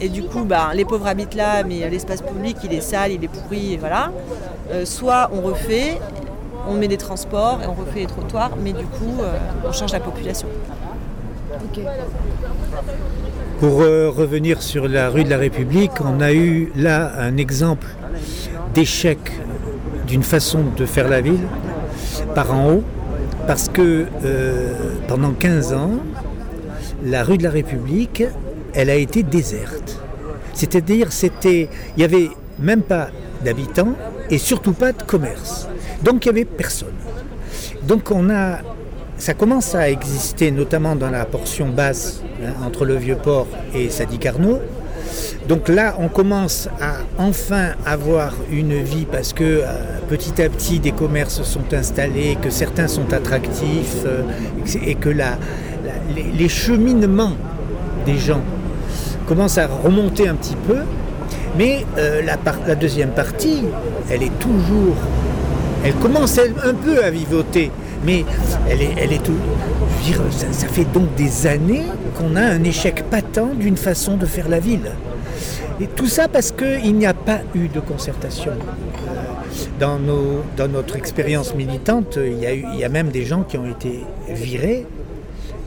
et 0.00 0.08
du 0.08 0.22
coup 0.22 0.44
bah, 0.44 0.70
les 0.74 0.84
pauvres 0.84 1.06
habitent 1.06 1.34
là, 1.34 1.62
mais 1.62 1.88
l'espace 1.88 2.22
public 2.22 2.56
il 2.64 2.72
est 2.72 2.80
sale, 2.80 3.12
il 3.12 3.22
est 3.22 3.28
pourri, 3.28 3.74
et 3.74 3.76
voilà. 3.76 4.10
soit 4.84 5.30
on 5.32 5.40
refait, 5.42 5.98
on 6.68 6.74
met 6.74 6.88
des 6.88 6.96
transports 6.96 7.60
et 7.62 7.66
on 7.66 7.74
refait 7.74 8.00
les 8.00 8.06
trottoirs, 8.06 8.52
mais 8.62 8.72
du 8.72 8.84
coup 8.84 9.14
on 9.64 9.72
change 9.72 9.92
la 9.92 10.00
population. 10.00 10.48
Pour 13.60 13.76
revenir 13.78 14.60
sur 14.60 14.88
la 14.88 15.08
rue 15.08 15.24
de 15.24 15.30
la 15.30 15.38
République, 15.38 15.92
on 16.04 16.20
a 16.20 16.32
eu 16.32 16.70
là 16.76 17.12
un 17.18 17.36
exemple 17.36 17.86
d'échec 18.74 19.18
d'une 20.06 20.22
façon 20.22 20.60
de 20.76 20.84
faire 20.84 21.08
la 21.08 21.20
ville 21.20 21.46
par 22.34 22.52
en 22.52 22.70
haut, 22.70 22.84
parce 23.46 23.68
que 23.68 24.06
euh, 24.24 24.74
pendant 25.08 25.32
15 25.32 25.72
ans, 25.72 25.92
la 27.04 27.22
rue 27.22 27.38
de 27.38 27.44
la 27.44 27.50
République, 27.50 28.24
elle 28.74 28.90
a 28.90 28.96
été 28.96 29.22
déserte. 29.22 30.00
C'est-à-dire, 30.52 31.12
c'était, 31.12 31.68
il 31.96 31.98
n'y 31.98 32.04
avait 32.04 32.30
même 32.58 32.82
pas 32.82 33.08
d'habitants 33.44 33.94
et 34.30 34.38
surtout 34.38 34.72
pas 34.72 34.92
de 34.92 35.02
commerce. 35.02 35.68
Donc 36.02 36.24
il 36.24 36.32
n'y 36.32 36.40
avait 36.40 36.44
personne. 36.44 36.94
Donc 37.84 38.10
on 38.10 38.30
a, 38.30 38.58
ça 39.18 39.34
commence 39.34 39.74
à 39.74 39.90
exister 39.90 40.50
notamment 40.50 40.96
dans 40.96 41.10
la 41.10 41.24
portion 41.24 41.68
basse 41.68 42.22
hein, 42.42 42.52
entre 42.66 42.84
le 42.84 42.96
vieux 42.96 43.16
port 43.16 43.46
et 43.74 43.90
Sadi 43.90 44.18
Carnot. 44.18 44.60
Donc 45.48 45.68
là, 45.68 45.94
on 46.00 46.08
commence 46.08 46.68
à 46.80 46.94
enfin 47.18 47.70
avoir 47.84 48.34
une 48.50 48.82
vie 48.82 49.06
parce 49.10 49.32
que 49.32 49.44
euh, 49.44 49.64
petit 50.08 50.42
à 50.42 50.48
petit 50.48 50.80
des 50.80 50.90
commerces 50.90 51.42
sont 51.42 51.72
installés, 51.72 52.36
que 52.42 52.50
certains 52.50 52.88
sont 52.88 53.12
attractifs 53.12 54.02
euh, 54.04 54.22
et 54.84 54.96
que 54.96 55.08
les, 55.08 56.48
cheminements 56.48 57.34
des 58.04 58.18
gens 58.18 58.40
commencent 59.28 59.58
à 59.58 59.68
remonter 59.68 60.28
un 60.28 60.34
petit 60.34 60.56
peu. 60.66 60.78
Mais 61.56 61.86
euh, 61.96 62.22
la, 62.22 62.74
deuxième 62.74 63.10
partie, 63.10 63.62
elle 64.10 64.24
est 64.24 64.38
toujours, 64.40 64.96
elle 65.84 65.94
commence 65.94 66.38
un 66.38 66.74
peu 66.74 67.04
à 67.04 67.10
vivoter, 67.10 67.70
mais 68.04 68.24
elle 68.68 68.82
est, 68.82 68.94
elle 68.98 69.12
est 69.12 69.22
tout. 69.22 69.38
ça 70.30 70.68
fait 70.68 70.84
donc 70.92 71.14
des 71.14 71.46
années 71.46 71.84
qu'on 72.16 72.36
a 72.36 72.42
un 72.42 72.62
échec 72.64 73.04
patent 73.10 73.54
d'une 73.58 73.76
façon 73.76 74.16
de 74.16 74.26
faire 74.26 74.48
la 74.48 74.60
ville. 74.60 74.90
Et 75.80 75.86
tout 75.86 76.06
ça 76.06 76.28
parce 76.28 76.52
qu'il 76.52 76.94
n'y 76.94 77.06
a 77.06 77.14
pas 77.14 77.40
eu 77.54 77.68
de 77.68 77.80
concertation. 77.80 78.52
Dans, 79.78 79.98
nos, 79.98 80.42
dans 80.56 80.68
notre 80.68 80.96
expérience 80.96 81.54
militante, 81.54 82.18
il 82.22 82.38
y, 82.38 82.46
a 82.46 82.54
eu, 82.54 82.64
il 82.72 82.80
y 82.80 82.84
a 82.84 82.88
même 82.88 83.08
des 83.08 83.24
gens 83.24 83.42
qui 83.42 83.58
ont 83.58 83.70
été 83.70 84.04
virés 84.28 84.86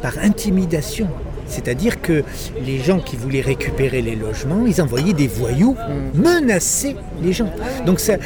par 0.01 0.13
intimidation. 0.23 1.07
C'est-à-dire 1.45 2.01
que 2.01 2.23
les 2.63 2.79
gens 2.79 2.99
qui 2.99 3.17
voulaient 3.17 3.41
récupérer 3.41 4.01
les 4.01 4.15
logements, 4.15 4.65
ils 4.65 4.81
envoyaient 4.81 5.13
des 5.13 5.27
voyous 5.27 5.75
mm. 5.75 6.21
menacer 6.21 6.95
les 7.21 7.33
gens. 7.33 7.51
Donc 7.85 7.99
c'est 7.99 8.19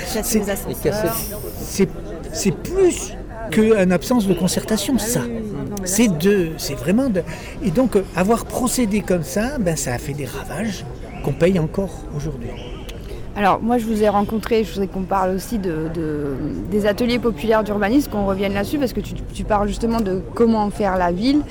plus 2.64 3.14
qu'une 3.52 3.92
absence 3.92 4.28
de 4.28 4.34
concertation, 4.34 4.98
ça. 4.98 5.22
C'est 5.86 6.18
de, 6.18 6.52
c'est 6.58 6.76
vraiment 6.76 7.10
de. 7.10 7.24
Et 7.64 7.72
donc 7.72 7.98
avoir 8.16 8.46
procédé 8.46 9.02
comme 9.02 9.24
ça, 9.24 9.58
ben 9.60 9.76
ça 9.76 9.94
a 9.94 9.98
fait 9.98 10.14
des 10.14 10.26
ravages 10.26 10.86
qu'on 11.24 11.34
paye 11.34 11.60
encore 11.60 12.04
aujourd'hui. 12.16 12.50
Alors 13.36 13.60
moi 13.62 13.80
je 13.80 13.86
vous 13.86 14.04
ai 14.04 14.10
rencontré, 14.10 14.64
je 14.64 14.72
voudrais 14.72 14.88
qu'on 14.88 15.04
parle 15.04 15.32
aussi 15.32 15.58
de, 15.58 15.90
des 16.70 16.86
ateliers 16.86 17.18
populaires 17.18 17.64
d'urbanisme, 17.64 18.12
qu'on 18.12 18.26
revienne 18.28 18.54
là-dessus 18.54 18.78
parce 18.78 18.94
que 18.94 19.00
tu, 19.00 19.44
parles 19.44 19.68
justement 19.68 20.02
de 20.02 20.22
comment 20.36 20.70
faire 20.70 20.98
la 20.98 21.12
ville, 21.12 21.42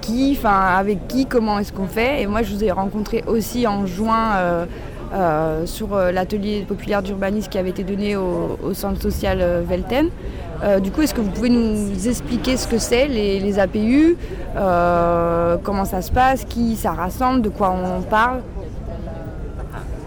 qui, 0.00 0.34
enfin 0.38 0.74
avec 0.76 1.06
qui, 1.08 1.26
comment 1.26 1.58
est-ce 1.58 1.72
qu'on 1.72 1.86
fait. 1.86 2.22
Et 2.22 2.26
moi 2.26 2.42
je 2.42 2.54
vous 2.54 2.64
ai 2.64 2.70
rencontré 2.70 3.22
aussi 3.26 3.66
en 3.66 3.84
juin 3.84 4.66
euh, 5.12 5.66
sur 5.66 5.94
l'atelier 5.94 6.64
populaire 6.66 7.02
d'urbanisme 7.02 7.50
qui 7.50 7.58
avait 7.58 7.70
été 7.70 7.84
donné 7.84 8.16
au, 8.16 8.72
centre 8.72 9.02
social 9.02 9.62
Velten. 9.68 10.08
Du 10.80 10.90
coup, 10.90 11.02
est-ce 11.02 11.14
que 11.14 11.20
vous 11.20 11.30
pouvez 11.30 11.50
nous 11.50 12.08
expliquer 12.08 12.56
ce 12.56 12.66
que 12.66 12.78
c'est 12.78 13.08
les, 13.08 13.58
APU, 13.58 14.16
comment 14.54 15.84
ça 15.84 16.02
se 16.02 16.10
passe, 16.10 16.44
qui 16.44 16.76
ça 16.76 16.92
rassemble, 16.92 17.42
de 17.42 17.48
quoi 17.48 17.70
on 17.70 18.02
parle 18.02 18.40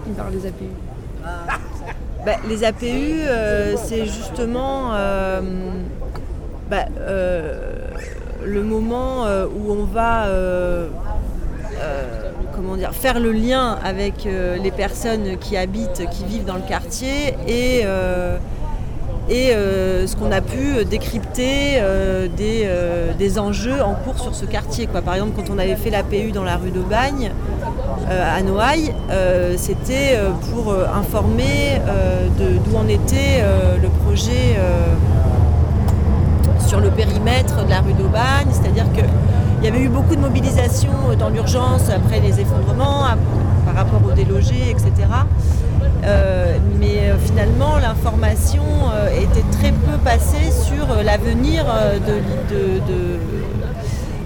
On 0.09 0.13
parle 0.13 0.31
des 0.31 0.47
APU 0.47 0.65
bah, 2.25 2.33
les 2.47 2.63
APU, 2.63 3.21
c'est 3.77 4.05
justement 4.05 4.91
bah, 6.69 6.85
le 8.43 8.63
moment 8.63 9.25
euh, 9.25 9.45
où 9.45 9.71
on 9.71 9.83
va 9.83 10.25
euh, 10.25 10.87
euh, 11.81 12.31
comment 12.55 12.75
dire, 12.75 12.93
faire 12.93 13.19
le 13.19 13.31
lien 13.31 13.77
avec 13.83 14.25
les 14.25 14.71
personnes 14.71 15.37
qui 15.37 15.55
habitent, 15.55 16.03
qui 16.11 16.25
vivent 16.25 16.45
dans 16.45 16.55
le 16.55 16.67
quartier 16.67 17.35
et, 17.47 17.85
et 19.29 19.51
ce 19.51 20.15
qu'on 20.15 20.31
a 20.31 20.41
pu 20.41 20.85
décrypter 20.85 21.81
des, 22.37 23.39
enjeux 23.39 23.81
en 23.81 23.93
cours 23.93 24.19
sur 24.19 24.33
ce 24.33 24.45
quartier. 24.45 24.87
Quoi. 24.87 25.01
Par 25.01 25.13
exemple, 25.15 25.33
quand 25.35 25.53
on 25.53 25.57
avait 25.57 25.75
fait 25.75 25.89
l'APU 25.89 26.31
dans 26.31 26.43
la 26.43 26.57
rue 26.57 26.71
de 26.71 26.79
Bagne, 26.79 27.31
à 28.09 28.41
Noailles, 28.41 28.93
c'était 29.57 30.17
pour 30.51 30.73
informer 30.73 31.79
d'où 32.37 32.75
en 32.75 32.87
était 32.87 33.43
le 33.81 33.89
projet 34.03 34.57
sur 36.69 36.79
le 36.79 36.91
périmètre 36.91 37.65
de 37.65 37.69
la 37.69 37.81
rue 37.81 37.93
d'Aubagne, 37.93 38.47
c'est-à-dire 38.51 38.85
qu'il 38.93 39.63
y 39.63 39.67
avait 39.67 39.81
eu 39.81 39.89
beaucoup 39.89 40.15
de 40.15 40.21
mobilisation 40.21 40.91
dans 41.17 41.29
l'urgence 41.29 41.89
après 41.89 42.19
les 42.19 42.39
effondrements, 42.39 43.05
par 43.65 43.73
rapport 43.73 44.01
aux 44.07 44.13
délogés, 44.13 44.69
etc. 44.69 45.07
Euh, 46.03 46.57
mais 46.79 47.09
euh, 47.09 47.17
finalement, 47.17 47.77
l'information 47.77 48.63
euh, 48.93 49.09
était 49.09 49.43
très 49.51 49.71
peu 49.71 49.97
passée 50.03 50.51
sur 50.51 50.87
l'avenir 51.03 51.65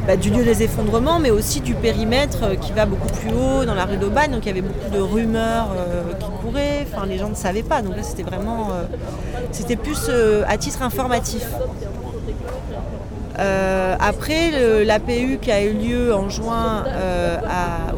bah, 0.07 0.17
du 0.17 0.29
lieu 0.29 0.43
des 0.43 0.63
effondrements, 0.63 1.19
mais 1.19 1.31
aussi 1.31 1.62
du 1.62 1.74
périmètre 1.75 2.60
qui 2.60 2.74
va 2.74 2.86
beaucoup 2.86 3.07
plus 3.07 3.31
haut 3.31 3.65
dans 3.65 3.74
la 3.74 3.86
rue 3.86 3.98
d'Aubagne. 3.98 4.31
Donc 4.31 4.41
il 4.43 4.48
y 4.48 4.51
avait 4.51 4.62
beaucoup 4.62 4.89
de 4.93 5.00
rumeurs 5.00 5.69
qui 6.19 6.29
couraient, 6.41 6.86
enfin, 6.91 7.05
les 7.05 7.17
gens 7.17 7.29
ne 7.29 7.36
savaient 7.36 7.63
pas. 7.63 7.81
Donc 7.81 7.95
là, 7.95 8.03
c'était 8.03 8.24
vraiment. 8.24 8.69
c'était 9.51 9.77
plus 9.77 10.10
à 10.48 10.57
titre 10.57 10.81
informatif. 10.81 11.48
Après 13.38 14.83
l'APU 14.83 15.39
qui 15.41 15.51
a 15.51 15.63
eu 15.63 15.74
lieu 15.74 16.13
en 16.13 16.29
juin 16.29 16.83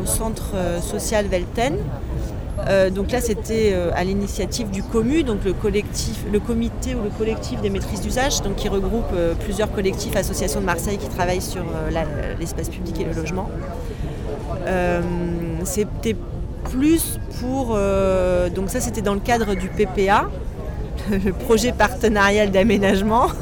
au 0.02 0.06
centre 0.06 0.54
social 0.82 1.26
Velten, 1.26 1.78
donc 2.94 3.12
là 3.12 3.22
c'était 3.22 3.76
à 3.94 4.04
l'initiative 4.04 4.70
du 4.70 4.82
COMU, 4.82 5.24
donc 5.24 5.40
le 5.44 5.54
comité 6.40 6.96
ou 6.96 7.04
le 7.04 7.10
collectif 7.10 7.62
des 7.62 7.70
maîtrises 7.70 8.02
d'usage, 8.02 8.42
donc 8.42 8.56
qui 8.56 8.70
regroupe 8.70 9.14
plusieurs 9.42 9.72
collectifs, 9.72 10.16
associations 10.16 10.62
de 10.62 10.66
Marseille 10.66 10.98
qui 10.98 11.08
travaillent 11.08 11.42
sur 11.42 11.64
l'espace 12.40 12.70
public 12.70 13.02
et 13.02 13.04
le 13.04 13.14
logement. 13.14 13.50
c'était 15.64 16.16
plus 16.72 17.20
pour 17.40 17.78
donc 18.56 18.70
ça 18.70 18.80
c'était 18.80 19.02
dans 19.02 19.14
le 19.14 19.20
cadre 19.20 19.56
du 19.56 19.68
PPA, 19.68 20.26
le 21.12 21.32
projet 21.34 21.72
partenarial 21.72 22.52
d'aménagement. 22.52 23.28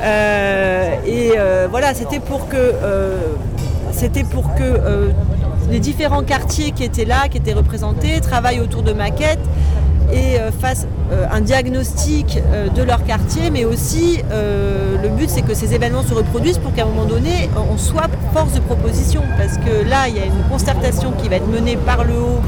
Euh, 0.00 0.94
et 1.06 1.32
euh, 1.36 1.66
voilà, 1.68 1.92
c'était 1.92 2.20
pour 2.20 2.48
que, 2.48 2.56
euh, 2.56 3.18
c'était 3.90 4.22
pour 4.22 4.54
que 4.54 5.10
les 5.70 5.80
différents 5.80 6.22
quartiers 6.22 6.72
qui 6.72 6.84
étaient 6.84 7.04
là, 7.04 7.28
qui 7.28 7.38
étaient 7.38 7.52
représentés, 7.52 8.20
travaillent 8.20 8.60
autour 8.60 8.82
de 8.82 8.92
maquettes 8.92 9.38
et 10.12 10.38
fassent 10.58 10.86
un 11.30 11.42
diagnostic 11.42 12.38
de 12.74 12.82
leur 12.82 13.04
quartier, 13.04 13.50
mais 13.50 13.66
aussi 13.66 14.20
le 14.30 15.08
but 15.10 15.28
c'est 15.28 15.42
que 15.42 15.52
ces 15.52 15.74
événements 15.74 16.02
se 16.02 16.14
reproduisent 16.14 16.56
pour 16.56 16.72
qu'à 16.72 16.84
un 16.84 16.86
moment 16.86 17.04
donné 17.04 17.50
on 17.70 17.76
soit 17.76 18.08
force 18.32 18.54
de 18.54 18.60
proposition, 18.60 19.22
parce 19.36 19.58
que 19.58 19.86
là 19.86 20.08
il 20.08 20.16
y 20.16 20.20
a 20.20 20.24
une 20.24 20.48
concertation 20.48 21.12
qui 21.12 21.28
va 21.28 21.36
être 21.36 21.48
menée 21.48 21.76
par 21.76 22.04
le 22.04 22.14
haut 22.14 22.40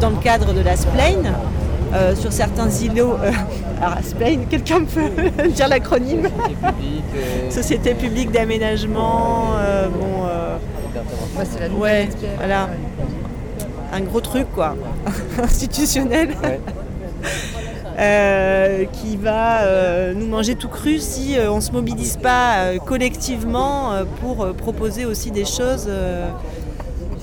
dans 0.00 0.10
le 0.10 0.16
cadre 0.22 0.52
de 0.52 0.60
la 0.60 0.76
Splane 0.76 1.34
euh, 1.94 2.14
sur 2.14 2.32
certains 2.32 2.68
îlots. 2.68 3.16
Euh, 3.22 3.30
alors, 3.82 3.98
quelqu'un 4.50 4.84
peut 4.84 5.48
dire 5.48 5.68
l'acronyme? 5.68 6.28
Société 7.50 7.94
publique 7.94 8.32
d'aménagement. 8.32 9.52
Euh, 9.56 9.88
bon, 9.88 10.26
c'est 11.44 11.60
la 11.60 11.68
ouais, 11.74 12.08
voilà. 12.36 12.68
Un 13.92 14.00
gros 14.00 14.20
truc, 14.20 14.46
quoi, 14.54 14.76
institutionnel. 15.42 16.36
qui 18.92 19.16
va 19.16 20.12
nous 20.14 20.26
manger 20.26 20.54
tout 20.54 20.68
cru 20.68 20.98
si 20.98 21.36
on 21.48 21.56
ne 21.56 21.60
se 21.62 21.72
mobilise 21.72 22.18
pas 22.18 22.76
collectivement 22.84 23.92
pour 24.20 24.52
proposer 24.52 25.06
aussi 25.06 25.30
des 25.30 25.46
choses 25.46 25.88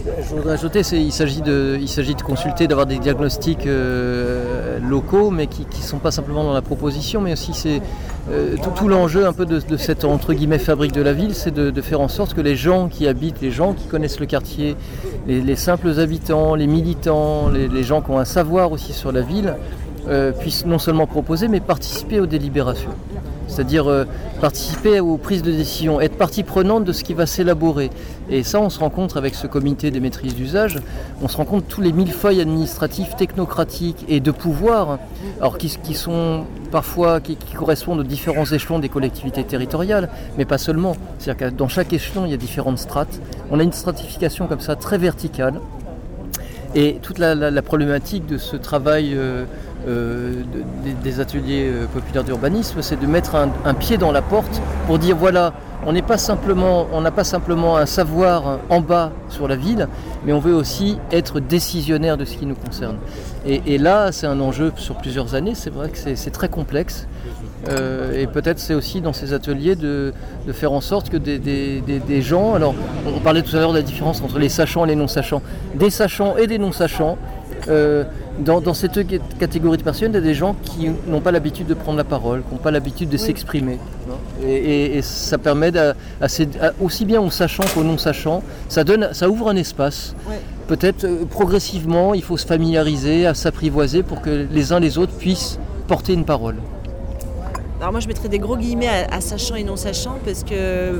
je 0.05 0.35
voudrais 0.35 0.53
ajouter, 0.53 0.81
il 0.93 1.11
s'agit 1.11 1.41
de, 1.41 2.23
consulter, 2.23 2.67
d'avoir 2.67 2.85
des 2.85 2.99
diagnostics 2.99 3.65
euh, 3.67 4.79
locaux, 4.79 5.29
mais 5.29 5.47
qui 5.47 5.65
ne 5.65 5.83
sont 5.83 5.99
pas 5.99 6.11
simplement 6.11 6.43
dans 6.43 6.53
la 6.53 6.61
proposition, 6.61 7.21
mais 7.21 7.33
aussi 7.33 7.53
c'est 7.53 7.81
euh, 8.29 8.55
tout, 8.75 8.87
l'enjeu 8.87 9.25
un 9.25 9.33
peu 9.33 9.45
de, 9.45 9.77
cette 9.77 10.03
entre 10.03 10.33
guillemets 10.33 10.59
fabrique 10.59 10.91
de 10.91 11.01
la 11.01 11.13
ville, 11.13 11.33
c'est 11.33 11.53
de, 11.53 11.81
faire 11.81 12.01
en 12.01 12.07
sorte 12.07 12.33
que 12.33 12.41
les 12.41 12.55
gens 12.55 12.87
qui 12.87 13.07
habitent, 13.07 13.41
les 13.41 13.51
gens 13.51 13.73
qui 13.73 13.87
connaissent 13.87 14.19
le 14.19 14.25
quartier, 14.25 14.75
les, 15.27 15.55
simples 15.55 15.99
habitants, 15.99 16.55
les 16.55 16.67
militants, 16.67 17.49
les, 17.49 17.83
gens 17.83 18.01
qui 18.01 18.11
ont 18.11 18.19
un 18.19 18.25
savoir 18.25 18.71
aussi 18.71 18.93
sur 18.93 19.11
la 19.11 19.21
ville, 19.21 19.55
euh, 20.09 20.31
puissent 20.33 20.65
non 20.65 20.79
seulement 20.79 21.07
proposer, 21.07 21.47
mais 21.47 21.61
participer 21.61 22.19
aux 22.19 22.25
délibérations 22.25 22.91
c'est-à-dire 23.47 23.87
euh, 23.87 24.05
participer 24.41 24.99
aux 24.99 25.17
prises 25.17 25.43
de 25.43 25.51
décision, 25.51 26.01
être 26.01 26.17
partie 26.17 26.43
prenante 26.43 26.83
de 26.83 26.91
ce 26.91 27.03
qui 27.03 27.13
va 27.13 27.25
s'élaborer. 27.25 27.89
Et 28.29 28.43
ça, 28.43 28.59
on 28.59 28.69
se 28.69 28.79
rend 28.79 28.89
compte 28.89 29.15
avec 29.17 29.35
ce 29.35 29.47
comité 29.47 29.91
des 29.91 29.99
maîtrises 29.99 30.35
d'usage, 30.35 30.79
on 31.21 31.27
se 31.27 31.37
rend 31.37 31.45
compte 31.45 31.67
tous 31.67 31.81
les 31.81 31.91
millefeuilles 31.91 32.41
administratifs, 32.41 33.15
technocratiques 33.15 34.05
et 34.07 34.19
de 34.19 34.31
pouvoir, 34.31 34.99
alors 35.39 35.57
qui, 35.57 35.69
sont 35.93 36.45
parfois, 36.71 37.21
qui, 37.21 37.37
correspondent 37.55 37.99
aux 37.99 38.03
différents 38.03 38.45
échelons 38.45 38.79
des 38.79 38.89
collectivités 38.89 39.43
territoriales, 39.43 40.09
mais 40.37 40.45
pas 40.45 40.57
seulement. 40.57 40.95
C'est-à-dire 41.19 41.49
que 41.49 41.55
dans 41.55 41.67
chaque 41.67 41.93
échelon, 41.93 42.25
il 42.25 42.31
y 42.31 42.33
a 42.33 42.37
différentes 42.37 42.79
strates. 42.79 43.19
On 43.51 43.59
a 43.59 43.63
une 43.63 43.73
stratification 43.73 44.47
comme 44.47 44.61
ça 44.61 44.75
très 44.75 44.97
verticale. 44.97 45.59
Et 46.75 46.97
toute 47.03 47.19
la, 47.19 47.61
problématique 47.61 48.25
de 48.25 48.39
ce 48.39 48.55
travail 48.55 49.13
euh, 49.13 49.45
euh, 49.87 50.43
des, 51.03 51.19
ateliers 51.19 51.69
euh, 51.69 51.85
populaires 51.85 52.23
d'urbanisme, 52.23 52.81
c'est 52.81 52.99
de 52.99 53.05
mettre 53.05 53.35
un, 53.35 53.73
pied 53.73 53.97
dans 53.97 54.11
la 54.11 54.21
porte 54.21 54.61
pour 54.87 54.99
dire 54.99 55.15
voilà, 55.15 55.53
on 55.85 55.91
n'a 55.91 56.01
pas 56.01 56.17
simplement 56.17 57.77
un 57.77 57.85
savoir 57.85 58.59
en 58.69 58.81
bas 58.81 59.11
sur 59.29 59.47
la 59.47 59.55
ville, 59.55 59.87
mais 60.25 60.33
on 60.33 60.39
veut 60.39 60.53
aussi 60.53 60.97
être 61.11 61.39
décisionnaire 61.39 62.17
de 62.17 62.25
ce 62.25 62.37
qui 62.37 62.45
nous 62.45 62.55
concerne. 62.55 62.97
Et, 63.45 63.77
là, 63.77 64.13
c'est 64.13 64.27
un 64.27 64.39
enjeu 64.39 64.71
sur 64.77 64.95
plusieurs 64.95 65.35
années. 65.35 65.53
C'est 65.53 65.69
vrai 65.69 65.89
que 65.89 65.97
c'est 65.97 66.31
très 66.31 66.47
complexe. 66.47 67.07
Euh, 67.69 68.21
et 68.21 68.27
peut-être 68.27 68.59
c'est 68.59 68.73
aussi 68.73 68.99
dans 68.99 69.13
ces 69.13 69.33
ateliers 69.33 69.75
de, 69.75 70.13
faire 70.51 70.73
en 70.73 70.81
sorte 70.81 71.09
que 71.09 71.17
des, 71.17 72.21
gens, 72.21 72.55
alors 72.55 72.73
on 73.07 73.19
parlait 73.19 73.41
tout 73.41 73.55
à 73.55 73.59
l'heure 73.59 73.71
de 73.71 73.77
la 73.77 73.83
différence 73.83 74.21
entre 74.21 74.39
les 74.39 74.49
sachants 74.49 74.85
et 74.85 74.89
les 74.89 74.95
non-sachants, 74.95 75.41
des 75.75 75.89
sachants 75.89 76.35
et 76.37 76.47
des 76.47 76.57
non-sachants, 76.57 77.17
dans, 77.67 78.73
ces 78.73 78.87
deux 78.87 79.05
catégories 79.39 79.77
de 79.77 79.83
personnes, 79.83 80.11
il 80.11 80.15
y 80.15 80.17
a 80.17 80.21
des 80.21 80.33
gens 80.33 80.55
qui 80.63 80.89
n'ont 81.07 81.21
pas 81.21 81.31
l'habitude 81.31 81.67
de 81.67 81.73
prendre 81.73 81.97
la 81.97 82.03
parole, 82.03 82.43
qui 82.43 82.53
n'ont 82.53 82.61
pas 82.61 82.71
l'habitude 82.71 83.09
de 83.09 83.17
s'exprimer. 83.17 83.79
Et, 84.45 85.01
ça 85.01 85.37
permet, 85.37 85.71
aussi 86.81 87.05
bien 87.05 87.21
aux 87.21 87.31
sachants 87.31 87.65
qu'aux 87.73 87.83
non-sachants, 87.83 88.43
ça, 88.69 88.83
ça 89.13 89.29
ouvre 89.29 89.49
un 89.49 89.55
espace. 89.55 90.15
Peut-être 90.67 91.03
euh, 91.03 91.25
progressivement, 91.25 92.13
il 92.13 92.23
faut 92.23 92.37
se 92.37 92.45
familiariser, 92.45 93.27
à 93.27 93.33
s'apprivoiser 93.33 94.01
pour 94.01 94.21
que 94.21 94.47
les 94.49 94.71
uns 94.71 94.79
les 94.79 94.97
autres 94.97 95.11
puissent 95.11 95.59
porter 95.87 96.13
une 96.13 96.23
parole. 96.23 96.55
Alors 97.81 97.91
moi 97.91 97.99
je 97.99 98.07
mettrais 98.07 98.29
des 98.29 98.39
gros 98.39 98.55
guillemets 98.55 99.05
à, 99.11 99.19
sachant 99.19 99.55
et 99.55 99.63
non 99.65 99.75
sachant 99.75 100.17
parce 100.23 100.45
que 100.45 100.91
hum, 100.91 100.99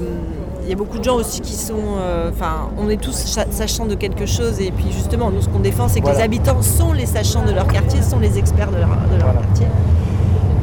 il 0.63 0.69
y 0.69 0.73
a 0.73 0.75
beaucoup 0.75 0.97
de 0.97 1.03
gens 1.03 1.15
aussi 1.15 1.41
qui 1.41 1.53
sont. 1.53 1.97
Euh, 1.99 2.29
enfin, 2.29 2.69
on 2.77 2.89
est 2.89 3.01
tous 3.01 3.37
sachants 3.51 3.85
de 3.85 3.95
quelque 3.95 4.25
chose 4.25 4.59
et 4.61 4.71
puis 4.71 4.91
justement, 4.91 5.29
nous 5.29 5.41
ce 5.41 5.49
qu'on 5.49 5.59
défend, 5.59 5.87
c'est 5.87 6.01
que 6.01 6.09
les 6.09 6.21
habitants 6.21 6.61
sont 6.61 6.93
les 6.93 7.05
sachants 7.05 7.45
de 7.45 7.51
leur 7.51 7.67
quartier, 7.67 8.01
sont 8.01 8.19
les 8.19 8.37
experts 8.37 8.71
de 8.71 8.77
leur, 8.77 8.89
quartier. 9.33 9.67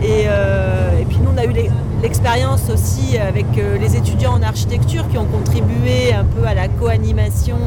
Euh, 0.03 0.99
et, 0.99 1.05
puis 1.05 1.19
nous 1.19 1.31
on 1.35 1.39
a 1.39 1.45
eu 1.45 1.55
l'expérience 2.03 2.71
aussi 2.71 3.19
avec 3.19 3.45
euh, 3.59 3.77
les 3.77 3.97
étudiants 3.97 4.33
en 4.33 4.43
architecture 4.43 5.07
qui 5.09 5.19
ont 5.19 5.27
contribué 5.27 6.15
un 6.15 6.25
peu 6.25 6.47
à 6.47 6.55
la 6.55 6.69
co-animation 6.69 7.59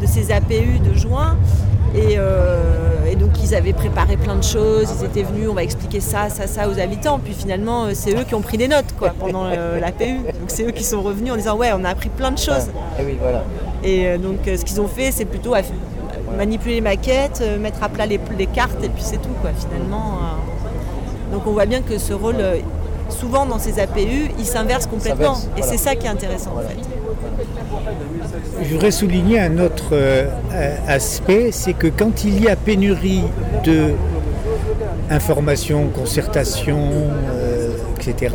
de 0.00 0.06
ces 0.06 0.32
APU 0.32 0.80
de 0.80 0.94
juin. 0.94 1.36
Euh, 1.96 3.10
et, 3.10 3.16
donc 3.16 3.30
ils 3.42 3.54
avaient 3.54 3.72
préparé 3.72 4.16
plein 4.16 4.36
de 4.36 4.44
choses, 4.44 4.88
ils 5.00 5.04
étaient 5.04 5.22
venus, 5.22 5.48
on 5.48 5.54
va 5.54 5.64
expliquer 5.64 6.00
ça, 6.00 6.28
ça, 6.28 6.46
ça 6.46 6.68
aux 6.68 6.78
habitants. 6.78 7.20
Puis 7.22 7.34
finalement, 7.34 7.86
c'est 7.94 8.14
eux 8.14 8.24
qui 8.24 8.34
ont 8.34 8.40
pris 8.40 8.58
des 8.58 8.68
notes 8.68 8.94
quoi, 8.98 9.12
pendant 9.18 9.44
l'APU. 9.44 10.20
Donc 10.50 10.56
c'est 10.56 10.64
eux 10.64 10.72
qui 10.72 10.82
sont 10.82 11.00
revenus 11.00 11.32
en 11.32 11.36
disant 11.36 11.56
ouais, 11.56 11.70
on 11.72 11.84
a 11.84 11.90
appris 11.90 12.08
plein 12.08 12.32
de 12.32 12.38
choses. 12.38 12.70
et, 12.98 13.04
oui, 13.04 13.16
voilà. 13.20 13.44
et 13.84 14.08
euh, 14.08 14.18
donc 14.18 14.38
ce 14.44 14.64
qu'ils 14.64 14.80
ont 14.80 14.88
fait, 14.88 15.12
c'est 15.12 15.24
plutôt 15.24 15.54
manipuler 16.36 16.76
les 16.76 16.80
maquettes, 16.80 17.40
euh, 17.40 17.56
mettre 17.56 17.82
à 17.84 17.88
plat 17.88 18.06
les, 18.06 18.18
cartes 18.46 18.82
et 18.82 18.88
puis 18.88 19.02
c'est 19.02 19.18
tout 19.22 19.34
quoi 19.40 19.50
finalement. 19.56 20.14
Euh. 20.14 21.32
Donc 21.32 21.46
on 21.46 21.52
voit 21.52 21.66
bien 21.66 21.82
que 21.82 21.98
ce 21.98 22.12
rôle, 22.12 22.38
souvent 23.10 23.46
dans 23.46 23.60
ces 23.60 23.78
APU, 23.78 24.32
il 24.38 24.44
s'inverse 24.44 24.86
complètement 24.86 25.36
et 25.56 25.62
c'est 25.62 25.76
ça 25.76 25.94
qui 25.94 26.06
est 26.06 26.10
intéressant 26.10 26.54
en 26.56 26.62
fait. 26.62 26.76
Je 28.64 28.74
voudrais 28.74 28.90
souligner 28.90 29.38
un 29.38 29.58
autre 29.60 29.94
aspect, 30.88 31.50
c'est 31.52 31.74
que 31.74 31.86
quand 31.86 32.24
il 32.24 32.42
y 32.42 32.48
a 32.48 32.56
pénurie 32.56 33.22
de 33.62 33.92
information, 35.10 35.86
concertation, 35.94 36.90
etc., 38.00 38.34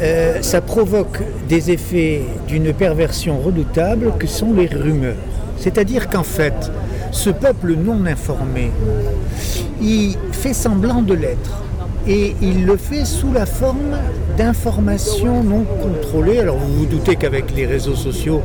euh, 0.00 0.42
ça 0.42 0.60
provoque 0.60 1.22
des 1.48 1.70
effets 1.70 2.22
d'une 2.46 2.72
perversion 2.72 3.38
redoutable 3.38 4.12
que 4.18 4.26
sont 4.26 4.52
les 4.52 4.66
rumeurs. 4.66 5.16
C'est-à-dire 5.58 6.10
qu'en 6.10 6.22
fait, 6.22 6.70
ce 7.12 7.30
peuple 7.30 7.74
non 7.74 8.04
informé, 8.04 8.70
il 9.80 10.16
fait 10.32 10.52
semblant 10.52 11.02
de 11.02 11.14
l'être. 11.14 11.62
Et 12.06 12.36
il 12.40 12.66
le 12.66 12.76
fait 12.76 13.04
sous 13.04 13.32
la 13.32 13.46
forme 13.46 13.96
d'informations 14.38 15.42
non 15.42 15.64
contrôlées. 15.82 16.38
Alors 16.38 16.56
vous 16.56 16.80
vous 16.80 16.86
doutez 16.86 17.16
qu'avec 17.16 17.54
les 17.56 17.66
réseaux 17.66 17.96
sociaux, 17.96 18.42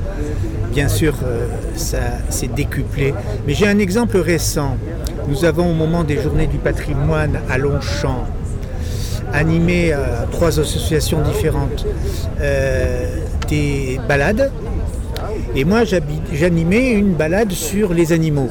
bien 0.74 0.88
sûr, 0.88 1.16
euh, 1.24 1.48
ça 1.76 2.00
s'est 2.30 2.48
décuplé. 2.48 3.14
Mais 3.46 3.54
j'ai 3.54 3.68
un 3.68 3.78
exemple 3.78 4.18
récent. 4.18 4.78
Nous 5.28 5.46
avons 5.46 5.70
au 5.70 5.74
moment 5.74 6.04
des 6.04 6.20
journées 6.20 6.48
du 6.48 6.58
patrimoine 6.58 7.40
à 7.50 7.58
Longchamp, 7.60 8.26
animé 9.34 9.94
à 9.94 10.28
trois 10.32 10.60
associations 10.60 11.22
différentes 11.22 11.86
euh, 12.42 13.08
des 13.48 14.00
balades. 14.08 14.52
Et 15.56 15.66
moi, 15.66 15.84
j'animais 16.34 16.92
une 16.92 17.14
balade 17.14 17.52
sur 17.52 17.94
les 17.94 18.14
animaux 18.14 18.50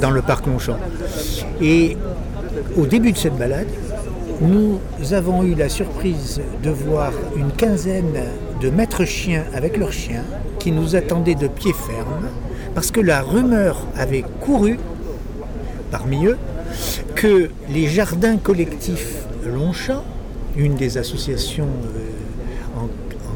dans 0.00 0.10
le 0.10 0.22
parc 0.22 0.46
Longchamp. 0.46 0.78
Et 1.60 1.96
au 2.76 2.86
début 2.86 3.12
de 3.12 3.16
cette 3.16 3.36
balade, 3.36 3.68
nous 4.40 4.78
avons 5.12 5.42
eu 5.42 5.54
la 5.54 5.68
surprise 5.68 6.40
de 6.62 6.70
voir 6.70 7.12
une 7.36 7.50
quinzaine 7.50 8.22
de 8.60 8.70
maîtres 8.70 9.04
chiens 9.04 9.44
avec 9.54 9.76
leurs 9.76 9.92
chiens 9.92 10.24
qui 10.58 10.72
nous 10.72 10.96
attendaient 10.96 11.34
de 11.34 11.48
pied 11.48 11.72
ferme 11.72 12.28
parce 12.74 12.90
que 12.90 13.00
la 13.00 13.22
rumeur 13.22 13.86
avait 13.96 14.24
couru 14.40 14.78
parmi 15.90 16.26
eux 16.26 16.38
que 17.14 17.50
les 17.70 17.88
jardins 17.88 18.36
collectifs 18.36 19.27
Longchamp, 19.46 20.04
une 20.56 20.74
des 20.74 20.98
associations 20.98 21.68
euh, 21.96 22.80
en, 22.80 22.88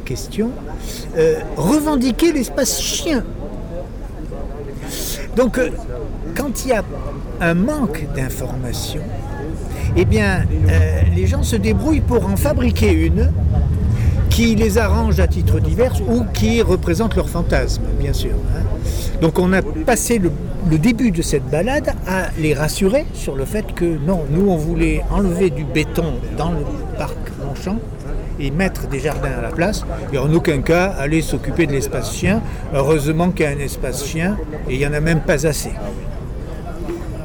question, 0.05 0.51
euh, 1.17 1.37
revendiquait 1.57 2.33
l'espace 2.33 2.81
chien. 2.81 3.25
Donc, 5.37 5.59
euh, 5.59 5.71
quand 6.37 6.65
il 6.65 6.71
y 6.71 6.73
a 6.73 6.83
un 7.41 7.55
manque 7.55 8.07
d'informations, 8.15 9.03
eh 9.97 10.05
bien, 10.05 10.45
les 11.15 11.27
gens 11.27 11.43
se 11.43 11.55
débrouillent 11.55 12.01
pour 12.01 12.27
en 12.27 12.37
fabriquer 12.37 12.93
une 12.93 13.31
qui 14.31 14.55
les 14.55 14.79
arrange 14.79 15.21
à 15.21 15.27
titre 15.29 15.61
divers 15.61 15.95
ou 16.09 16.25
qui 16.33 16.63
représente 16.63 17.15
leur 17.15 17.29
fantasme, 17.29 17.83
bien 18.01 18.15
sûr. 18.15 18.33
Hein. 18.57 18.63
Donc 19.21 19.39
on 19.39 19.53
a 19.53 19.61
passé 19.63 20.19
le, 20.19 20.33
début 20.79 21.11
de 21.11 21.23
cette 21.23 21.49
balade 21.49 21.95
à 22.07 22.29
les 22.39 22.55
rassurer 22.55 23.07
sur 23.15 23.35
le 23.37 23.45
fait 23.45 23.75
que 23.75 23.85
non, 23.85 24.25
nous 24.31 24.49
on 24.49 24.57
voulait 24.57 25.03
enlever 25.11 25.51
du 25.51 25.65
béton 25.65 26.15
dans 26.37 26.51
le 26.51 26.65
parc 26.99 27.17
Longchamp 27.45 27.79
et 28.41 28.51
mettre 28.51 28.89
des 28.89 28.99
jardins 28.99 29.33
à 29.39 29.43
la 29.43 29.51
place, 29.51 29.85
et 30.13 30.19
en 30.19 30.33
aucun 30.33 30.63
cas 30.63 30.87
aller 30.87 31.23
s'occuper 31.23 31.67
de 31.67 31.73
l'espace 31.73 32.15
chien. 32.15 32.41
Heureusement 32.75 33.31
qu'il 33.31 33.45
y 33.45 33.49
a 33.49 33.53
un 33.53 33.59
espace 33.59 34.07
chien, 34.07 34.37
et 34.69 34.75
il 34.75 34.79
n'y 34.79 34.87
en 34.87 34.93
a 34.93 35.01
même 35.01 35.21
pas 35.21 35.47
assez. 35.47 35.73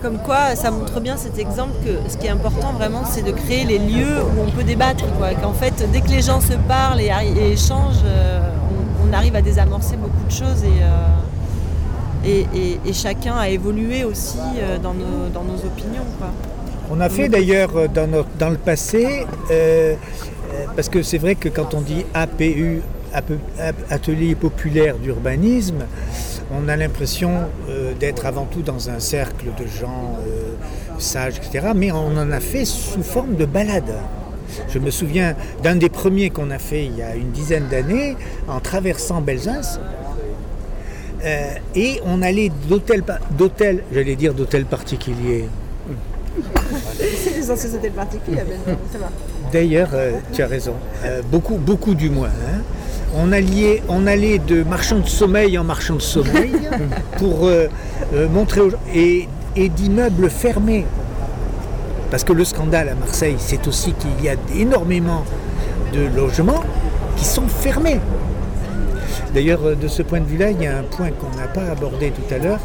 Comme 0.02 0.20
quoi, 0.20 0.56
ça 0.56 0.70
montre 0.70 1.00
bien 1.00 1.18
cet 1.18 1.40
exemple 1.40 1.72
que 1.84 2.10
ce 2.10 2.18
qui 2.18 2.28
est 2.28 2.30
important 2.30 2.72
vraiment, 2.74 3.04
c'est 3.06 3.24
de 3.24 3.32
créer 3.32 3.66
les 3.66 3.80
lieux 3.80 4.22
où 4.22 4.42
on 4.48 4.52
peut 4.52 4.64
débattre. 4.64 5.06
Qu'en 5.42 5.54
fait, 5.54 5.90
dès 5.92 6.02
que 6.02 6.10
les 6.10 6.22
gens 6.22 6.40
se 6.40 6.54
parlent 6.68 7.02
et, 7.02 7.12
échangent, 7.52 8.04
euh, 8.06 8.40
on, 9.04 9.12
arrive 9.14 9.36
à 9.36 9.42
désamorcer 9.42 9.96
beaucoup 9.96 10.24
de 10.28 10.32
choses 10.32 10.64
et, 10.64 10.84
euh, 10.84 11.08
chacun 12.94 13.36
a 13.36 13.50
évolué 13.50 14.04
aussi 14.04 14.40
euh, 14.58 14.78
dans, 14.80 14.94
nos, 14.94 15.66
opinions. 15.66 16.06
On 16.90 17.00
a 17.00 17.10
fait 17.10 17.30
d'ailleurs 17.30 17.90
dans, 17.90 18.50
le 18.50 18.58
passé, 18.58 19.26
parce 20.76 20.90
que 20.90 21.04
c'est 21.04 21.18
vrai 21.18 21.36
que 21.36 21.50
quand 21.50 21.74
on 21.74 21.82
dit 21.82 22.06
APU, 22.14 22.82
Atelier 23.90 24.36
populaire 24.36 24.98
d'urbanisme, 24.98 25.86
on 26.52 26.68
a 26.70 26.76
l'impression 26.76 27.32
euh, 27.70 27.94
d'être 27.94 28.26
avant 28.26 28.46
tout 28.46 28.62
dans 28.62 28.90
un 28.90 29.00
cercle 29.00 29.48
de 29.60 29.66
gens 29.66 30.18
euh, 30.26 30.54
sages, 31.00 31.38
etc. 31.38 31.70
Mais 31.76 31.92
on 31.92 32.18
en 32.18 32.32
a 32.32 32.40
fait 32.40 32.66
sous 32.66 33.04
forme 33.04 33.36
de 33.36 33.46
balade. 33.46 33.96
Je 34.70 34.80
me 34.80 34.92
souviens 34.92 35.36
d'un 35.62 35.76
des 35.76 35.90
premiers 35.90 36.30
qu'on 36.30 36.52
a 36.52 36.60
fait 36.60 36.86
il 36.86 36.98
y 36.98 37.02
a 37.02 37.16
une 37.16 37.32
dizaine 37.32 37.68
d'années, 37.70 38.16
en 38.48 38.60
traversant 38.60 39.22
Belzins. 39.22 39.80
Euh, 41.28 41.50
et 41.76 42.00
on 42.06 42.22
allait 42.22 42.52
d'hôtel, 42.70 43.04
d'hôtel, 43.38 43.84
j'allais 43.92 44.16
dire 44.16 44.34
d'hôtel 44.34 44.66
particulier. 44.66 45.46
C'est 47.00 47.36
les 47.36 47.52
anciens 47.52 47.74
hôtels 47.74 47.92
particuliers, 47.92 48.44
ça 48.92 48.98
va. 49.00 49.10
D'ailleurs, 49.52 49.90
tu 50.34 50.42
as 50.42 50.48
raison. 50.48 50.74
beaucoup, 51.32 51.58
beaucoup 51.58 51.96
du 51.96 52.10
moins. 52.10 52.30
Hein 52.30 52.62
on, 53.16 54.08
allait 54.08 54.40
de 54.40 54.64
marchand 54.64 55.00
de 55.00 55.08
sommeil 55.08 55.58
en 55.58 55.64
marchand 55.64 55.96
de 55.96 56.02
sommeil 56.02 56.54
pour 57.18 57.46
euh, 57.46 57.68
euh, 58.14 58.28
montrer 58.30 58.62
aux 58.62 58.70
gens. 58.70 58.78
Et, 58.94 59.28
d'immeubles 59.56 60.30
fermés. 60.30 60.86
Parce 62.12 62.24
que 62.24 62.32
le 62.32 62.46
scandale 62.46 62.90
à 62.90 62.94
Marseille, 62.94 63.38
c'est 63.40 63.68
aussi 63.68 63.94
qu'il 63.94 64.24
y 64.24 64.30
a 64.30 64.36
énormément 64.56 65.26
de 65.94 66.02
logements 66.16 66.64
qui 67.16 67.26
sont 67.26 67.48
fermés. 67.48 68.00
D'ailleurs, 69.34 69.60
euh, 69.66 69.76
de 69.76 69.88
ce 69.88 70.02
point 70.02 70.20
de 70.20 70.26
vue-là, 70.26 70.52
il 70.52 70.62
y 70.62 70.68
a 70.68 70.78
un 70.78 70.84
point 70.84 71.10
qu'on 71.12 71.36
n'a 71.38 71.48
pas 71.48 71.72
abordé 71.72 72.12
tout 72.12 72.34
à 72.34 72.38
l'heure, 72.38 72.60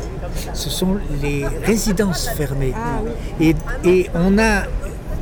ce 0.54 0.70
sont 0.70 0.96
les 1.22 1.44
résidences 1.64 2.28
fermées. 2.28 2.72
Ah 2.76 3.00
et, 3.84 4.08
on 4.14 4.38
a 4.38 4.62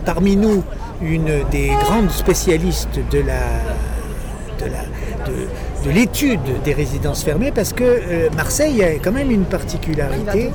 parmi 0.04 0.36
nous 0.36 0.62
une 1.02 1.44
des 1.50 1.68
grandes 1.68 2.10
spécialistes 2.10 3.00
de 3.10 3.18
la, 3.18 3.42
de 4.58 4.70
la, 4.70 4.84
de, 5.84 5.90
l'étude 5.90 6.40
des 6.64 6.74
résidences 6.74 7.22
fermées 7.22 7.52
parce 7.52 7.72
que 7.72 7.84
euh, 7.84 8.28
Marseille 8.36 8.82
a 8.82 8.92
quand 8.94 9.12
même 9.12 9.30
une 9.30 9.44
particularité, 9.44 10.50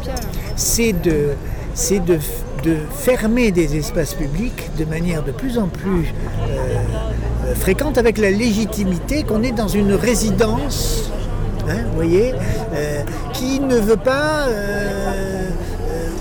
c'est 0.56 0.94
de, 0.94 1.32
de, 1.92 2.20
de, 2.64 2.78
fermer 2.96 3.52
des 3.52 3.76
espaces 3.76 4.14
publics 4.14 4.70
de 4.78 4.86
manière 4.86 5.24
de 5.24 5.32
plus 5.32 5.58
en 5.58 5.68
plus 5.68 6.14
euh, 6.48 6.78
fréquente 7.56 7.98
avec 7.98 8.18
la 8.18 8.32
légitimité 8.32 9.24
qu'on 9.24 9.44
est 9.44 9.52
dans 9.52 9.68
une 9.68 9.94
résidence, 9.94 11.12
hein, 11.68 11.78
vous 11.90 11.96
voyez, 11.96 12.34
qui 13.34 13.60
ne 13.60 13.78
veut 13.78 13.98
pas 13.98 14.48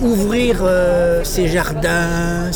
ouvrir 0.05 0.59
euh, 0.63 1.25
ses 1.25 1.49
jardins 1.49 2.51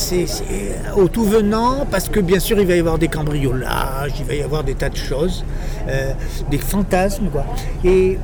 au 0.96 1.08
tout 1.08 1.24
venant, 1.24 1.86
parce 1.90 2.08
que 2.08 2.20
bien 2.20 2.38
sûr 2.38 2.60
il 2.60 2.66
va 2.66 2.74
y 2.74 2.78
avoir 2.78 2.98
des 2.98 3.08
cambriolages, 3.08 4.12
il 4.18 4.24
va 4.24 4.34
y 4.34 4.42
avoir 4.42 4.64
des 4.64 4.74
tas 4.74 4.90
de 4.90 4.96
choses, 4.96 5.44
euh, 5.88 6.12
des 6.50 6.58
fantasmes. 6.58 7.28
Quoi. 7.30 7.44
Et 7.84 8.18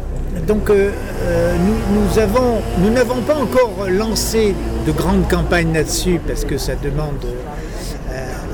donc 0.46 0.68
euh, 0.70 0.90
nous, 1.94 2.18
avons, 2.18 2.60
nous 2.78 2.90
n'avons 2.90 3.22
pas 3.22 3.36
encore 3.36 3.86
lancé 3.88 4.54
de 4.86 4.92
grandes 4.92 5.28
campagnes 5.28 5.72
là-dessus, 5.72 6.20
parce 6.26 6.44
que 6.44 6.58
ça 6.58 6.74
demande 6.74 7.24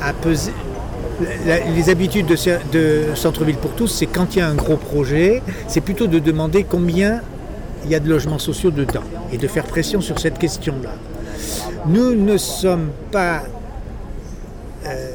à 0.02 0.12
peser. 0.14 0.52
Les 1.74 1.90
habitudes 1.90 2.26
de, 2.26 3.04
Centre-Ville 3.14 3.56
pour 3.56 3.72
tous, 3.72 3.88
c'est 3.88 4.06
quand 4.06 4.34
il 4.34 4.38
y 4.38 4.42
a 4.42 4.48
un 4.48 4.54
gros 4.54 4.76
projet, 4.76 5.42
c'est 5.68 5.80
plutôt 5.80 6.06
de 6.06 6.18
demander 6.18 6.64
combien 6.64 7.20
il 7.84 7.90
y 7.90 7.94
a 7.94 8.00
de 8.00 8.08
logements 8.08 8.38
sociaux 8.38 8.70
dedans 8.70 9.02
et 9.32 9.38
de 9.38 9.46
faire 9.48 9.64
pression 9.64 10.00
sur 10.00 10.18
cette 10.18 10.38
question-là. 10.38 10.90
Nous 11.86 12.14
ne 12.14 12.36
sommes 12.36 12.90
pas 13.10 13.42
euh, 14.86 15.08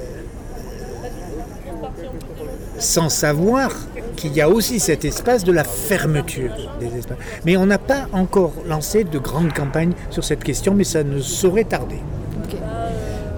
sans 2.79 3.09
savoir 3.09 3.71
qu'il 4.15 4.33
y 4.33 4.41
a 4.41 4.49
aussi 4.49 4.79
cet 4.79 5.05
espace 5.05 5.43
de 5.43 5.51
la 5.51 5.63
fermeture 5.63 6.51
des 6.79 6.87
espaces. 6.97 7.17
Mais 7.45 7.57
on 7.57 7.65
n'a 7.65 7.77
pas 7.77 8.07
encore 8.13 8.53
lancé 8.67 9.03
de 9.03 9.19
grandes 9.19 9.53
campagnes 9.53 9.93
sur 10.09 10.23
cette 10.23 10.43
question, 10.43 10.73
mais 10.73 10.83
ça 10.83 11.03
ne 11.03 11.19
saurait 11.19 11.65
tarder. 11.65 11.99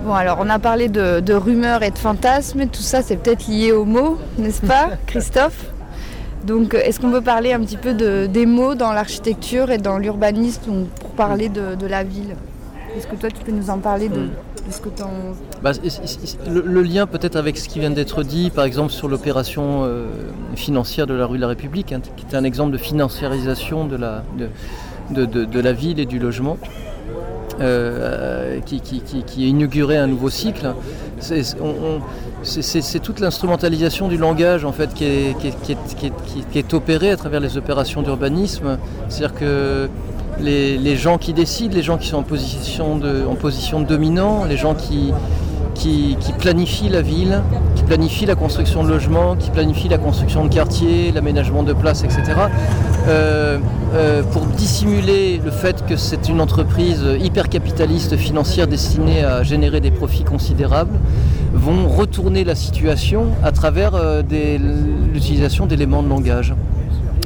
Bon, 0.08 0.13
alors 0.13 0.38
on 0.39 0.50
a 0.50 0.58
parlé 0.58 0.88
de, 0.88 1.20
de 1.20 1.34
rumeurs 1.34 1.84
et 1.84 1.91
de 1.91 1.98
fantasmes, 1.98 2.67
tout 2.67 2.82
ça 2.82 3.02
c'est 3.02 3.17
peut-être 3.17 3.50
lié 3.50 3.74
aux 3.74 3.84
mots, 3.84 4.17
n'est-ce 4.38 4.65
pas, 4.65 4.91
Christophe? 5.06 5.65
Donc, 6.46 6.76
est-ce 6.76 7.02
qu'on 7.02 7.12
peut 7.12 7.20
parler 7.20 7.52
un 7.52 7.60
petit 7.60 7.76
peu 7.76 7.93
des 7.93 8.46
mots 8.46 8.74
dans 8.74 8.93
l'architecture 8.93 9.70
et 9.70 9.80
dans 9.80 9.98
l'urbanisme 9.98 10.86
pour 11.02 11.10
parler 11.10 11.50
de, 11.50 11.86
la 11.86 12.06
ville? 12.06 12.38
Est-ce 12.96 13.06
que 13.06 13.17
toi, 13.17 13.28
tu 13.30 13.43
peux 13.43 13.52
nous 13.52 13.70
en 13.70 13.80
parler 13.80 14.08
de, 14.08 14.30
ce 14.70 14.80
que 14.80 14.88
tu 14.88 15.04
en... 15.04 15.12
Bah, 15.62 15.74
le, 16.48 16.82
lien 16.84 17.06
peut-être 17.06 17.36
avec 17.36 17.58
ce 17.58 17.67
qui 17.67 17.82
vient 17.82 17.91
d'être 17.91 18.24
dit, 18.24 18.50
par 18.50 18.63
exemple 18.63 18.93
sur 18.93 19.10
l'opération 19.10 19.84
euh, 19.84 20.08
financière 20.56 21.06
de 21.06 21.15
la 21.15 21.26
rue 21.26 21.36
de 21.36 21.41
la 21.41 21.50
République, 21.50 21.91
hein, 21.91 22.00
qui 22.15 22.26
est 22.26 22.38
un 22.38 22.46
exemple 22.46 22.72
de 22.72 22.78
financiarisation 22.78 23.86
de 23.86 23.98
la, 23.98 24.24
de, 25.10 25.60
la 25.60 25.74
ville 25.74 26.00
et 26.00 26.06
du 26.06 26.17
logement. 26.17 26.58
Qui, 28.65 28.82
qui, 28.82 29.43
a 29.43 29.48
inauguré 29.48 29.98
un 29.98 30.08
nouveau 30.08 30.30
cycle. 30.30 30.74
C'est 31.20 33.00
toute 33.02 33.20
l'instrumentalisation 33.20 34.08
du 34.08 34.17
langage 34.17 34.65
en 34.65 34.72
fait 34.72 34.93
qui 34.93 35.06
est, 35.06 36.74
opérée 36.74 37.12
à 37.12 37.17
travers 37.17 37.39
les 37.39 37.58
opérations 37.58 38.02
d'urbanisme. 38.02 38.78
C'est-à-dire 39.10 39.39
que 39.39 39.89
les, 40.39 40.96
gens 40.96 41.17
qui 41.17 41.34
décident, 41.34 41.74
les 41.74 41.84
gens 41.84 41.98
qui 41.98 42.08
sont 42.08 42.17
en 42.17 42.24
position 42.24 42.98
de, 42.98 43.24
en 43.26 43.80
dominant, 43.82 44.46
les 44.46 44.58
gens 44.58 44.76
qui, 44.76 45.13
planifient 46.39 46.89
la 46.89 47.02
ville, 47.02 47.41
qui 47.88 47.95
planifient 47.95 48.26
la 48.26 48.36
construction 48.36 48.84
de 48.84 48.89
logements, 48.89 49.38
qui 49.38 49.50
planifient 49.50 49.88
la 49.88 49.97
construction 49.97 50.43
de 50.43 50.54
quartiers, 50.54 51.13
l'aménagement 51.13 51.63
de 51.63 51.71
places, 51.71 52.04
etc. 52.04 52.21
Euh, 53.08 53.60
euh, 53.93 54.23
pour 54.23 54.45
dissimuler 54.45 55.39
le 55.43 55.52
fait 55.52 55.86
que 55.86 55.95
c'est 55.95 56.28
une 56.28 56.41
entreprise 56.41 57.06
hyper 57.21 57.47
capitaliste 57.47 58.17
financière 58.17 58.67
destinée 58.67 59.23
à 59.23 59.43
générer 59.43 59.80
des 59.80 59.91
profits 59.91 60.26
considérables, 60.26 61.00
vont 61.54 61.88
retourner 61.88 62.43
la 62.43 62.56
situation 62.56 63.28
à 63.41 63.54
travers 63.54 63.95
euh, 63.95 64.21
l'utilisation 65.13 65.65
d'éléments 65.65 66.04
de 66.04 66.10
langage. 66.10 66.54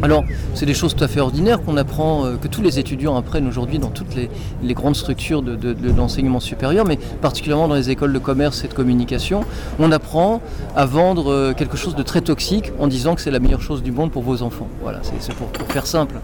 Alors, 0.04 0.24
c'est 0.56 0.66
des 0.66 0.74
choses 0.74 0.96
tout 0.96 1.04
à 1.04 1.08
fait 1.08 1.20
ordinaires 1.20 1.62
qu'on 1.62 1.78
apprend, 1.78 2.26
euh, 2.26 2.36
que 2.36 2.48
tous 2.48 2.64
les 2.64 2.80
étudiants 2.80 3.16
apprennent 3.18 3.48
aujourd'hui 3.48 3.78
dans 3.78 3.90
toutes 3.90 4.16
les, 4.16 4.74
grandes 4.74 4.96
structures 4.96 5.44
de, 5.44 5.76
l'enseignement 5.96 6.40
supérieur, 6.40 6.86
mais 6.88 6.98
particulièrement 7.22 7.68
dans 7.68 7.76
les 7.76 7.92
écoles 7.92 8.14
de 8.14 8.20
commerce 8.20 8.64
et 8.64 8.68
de 8.68 8.74
communication. 8.74 9.42
On 9.80 9.92
apprend 9.92 10.42
à 10.76 10.86
vendre 10.86 11.32
euh, 11.32 11.54
quelque 11.54 11.78
chose 11.78 11.96
de 11.96 12.02
très 12.02 12.22
toxique 12.22 12.72
en 12.80 12.88
disant 12.88 13.14
que 13.14 13.22
c'est 13.22 13.32
la 13.32 13.40
meilleure 13.40 13.62
chose 13.62 13.84
du 13.84 13.92
monde 13.92 14.12
pour 14.12 14.24
vos 14.24 14.42
enfants. 14.42 14.68
Voilà, 14.82 15.02
c'est 15.04 15.36
pour, 15.36 15.50
faire 15.68 15.86
simple. 15.86 16.16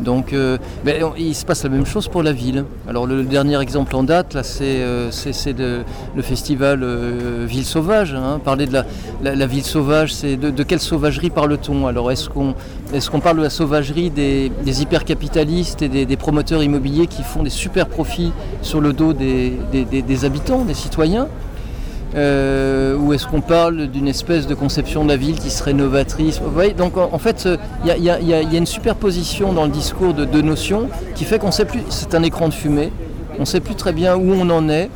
Donc, 0.00 0.32
euh, 0.32 0.56
il 1.18 1.34
se 1.34 1.44
passe 1.44 1.64
la 1.64 1.70
même 1.70 1.84
chose 1.84 2.08
pour 2.08 2.22
la 2.22 2.32
ville. 2.32 2.64
Alors, 2.88 3.06
le, 3.06 3.24
dernier 3.24 3.60
exemple 3.60 3.94
en 3.94 4.04
date, 4.04 4.34
là, 4.34 4.42
c'est 4.42 4.80
le 4.80 6.22
festival 6.22 6.84
Ville 7.46 7.64
Sauvage. 7.64 8.14
Hein. 8.14 8.40
Parler 8.42 8.66
de 8.66 8.72
la, 8.72 9.46
ville 9.46 9.64
sauvage, 9.64 10.14
c'est 10.14 10.36
de, 10.36 10.62
quelle 10.62 10.80
sauvagerie 10.80 11.30
parle-t-on? 11.30 11.86
Alors, 11.86 12.10
est-ce 12.10 12.28
qu'on 12.30 12.54
est 12.92 13.00
on 13.18 13.20
parle 13.20 13.38
de 13.38 13.42
la 13.42 13.50
sauvagerie 13.50 14.10
des, 14.10 14.52
hypercapitalistes 14.64 15.82
et 15.82 15.88
des, 15.88 16.16
promoteurs 16.16 16.62
immobiliers 16.62 17.08
qui 17.08 17.24
font 17.24 17.42
des 17.42 17.50
super 17.50 17.88
profits 17.88 18.32
sur 18.62 18.80
le 18.80 18.92
dos 18.92 19.12
des, 19.12 20.24
habitants, 20.24 20.64
des 20.64 20.74
citoyens. 20.74 21.26
Euh, 22.14 22.96
ou 22.96 23.12
est-ce 23.12 23.26
qu'on 23.26 23.40
parle 23.40 23.88
d'une 23.88 24.06
espèce 24.06 24.46
de 24.46 24.54
conception 24.54 25.02
de 25.02 25.08
la 25.08 25.16
ville 25.16 25.40
qui 25.40 25.50
serait 25.50 25.72
novatrice? 25.72 26.40
Donc 26.76 26.96
en, 26.96 27.18
fait, 27.18 27.48
il 27.84 28.04
y, 28.04 28.08
a 28.08 28.40
une 28.56 28.66
superposition 28.66 29.52
dans 29.52 29.64
le 29.64 29.72
discours 29.72 30.14
de 30.14 30.24
deux 30.24 30.42
notions 30.42 30.88
qui 31.16 31.24
fait 31.24 31.40
qu'on 31.40 31.50
sait 31.50 31.64
plus, 31.64 31.80
c'est 31.88 32.14
un 32.14 32.22
écran 32.22 32.48
de 32.48 32.54
fumée, 32.54 32.92
on 33.36 33.40
ne 33.40 33.46
sait 33.46 33.60
plus 33.60 33.74
très 33.74 33.92
bien 33.92 34.14
où 34.14 34.32
on 34.32 34.48
en 34.48 34.68
est, 34.68 34.90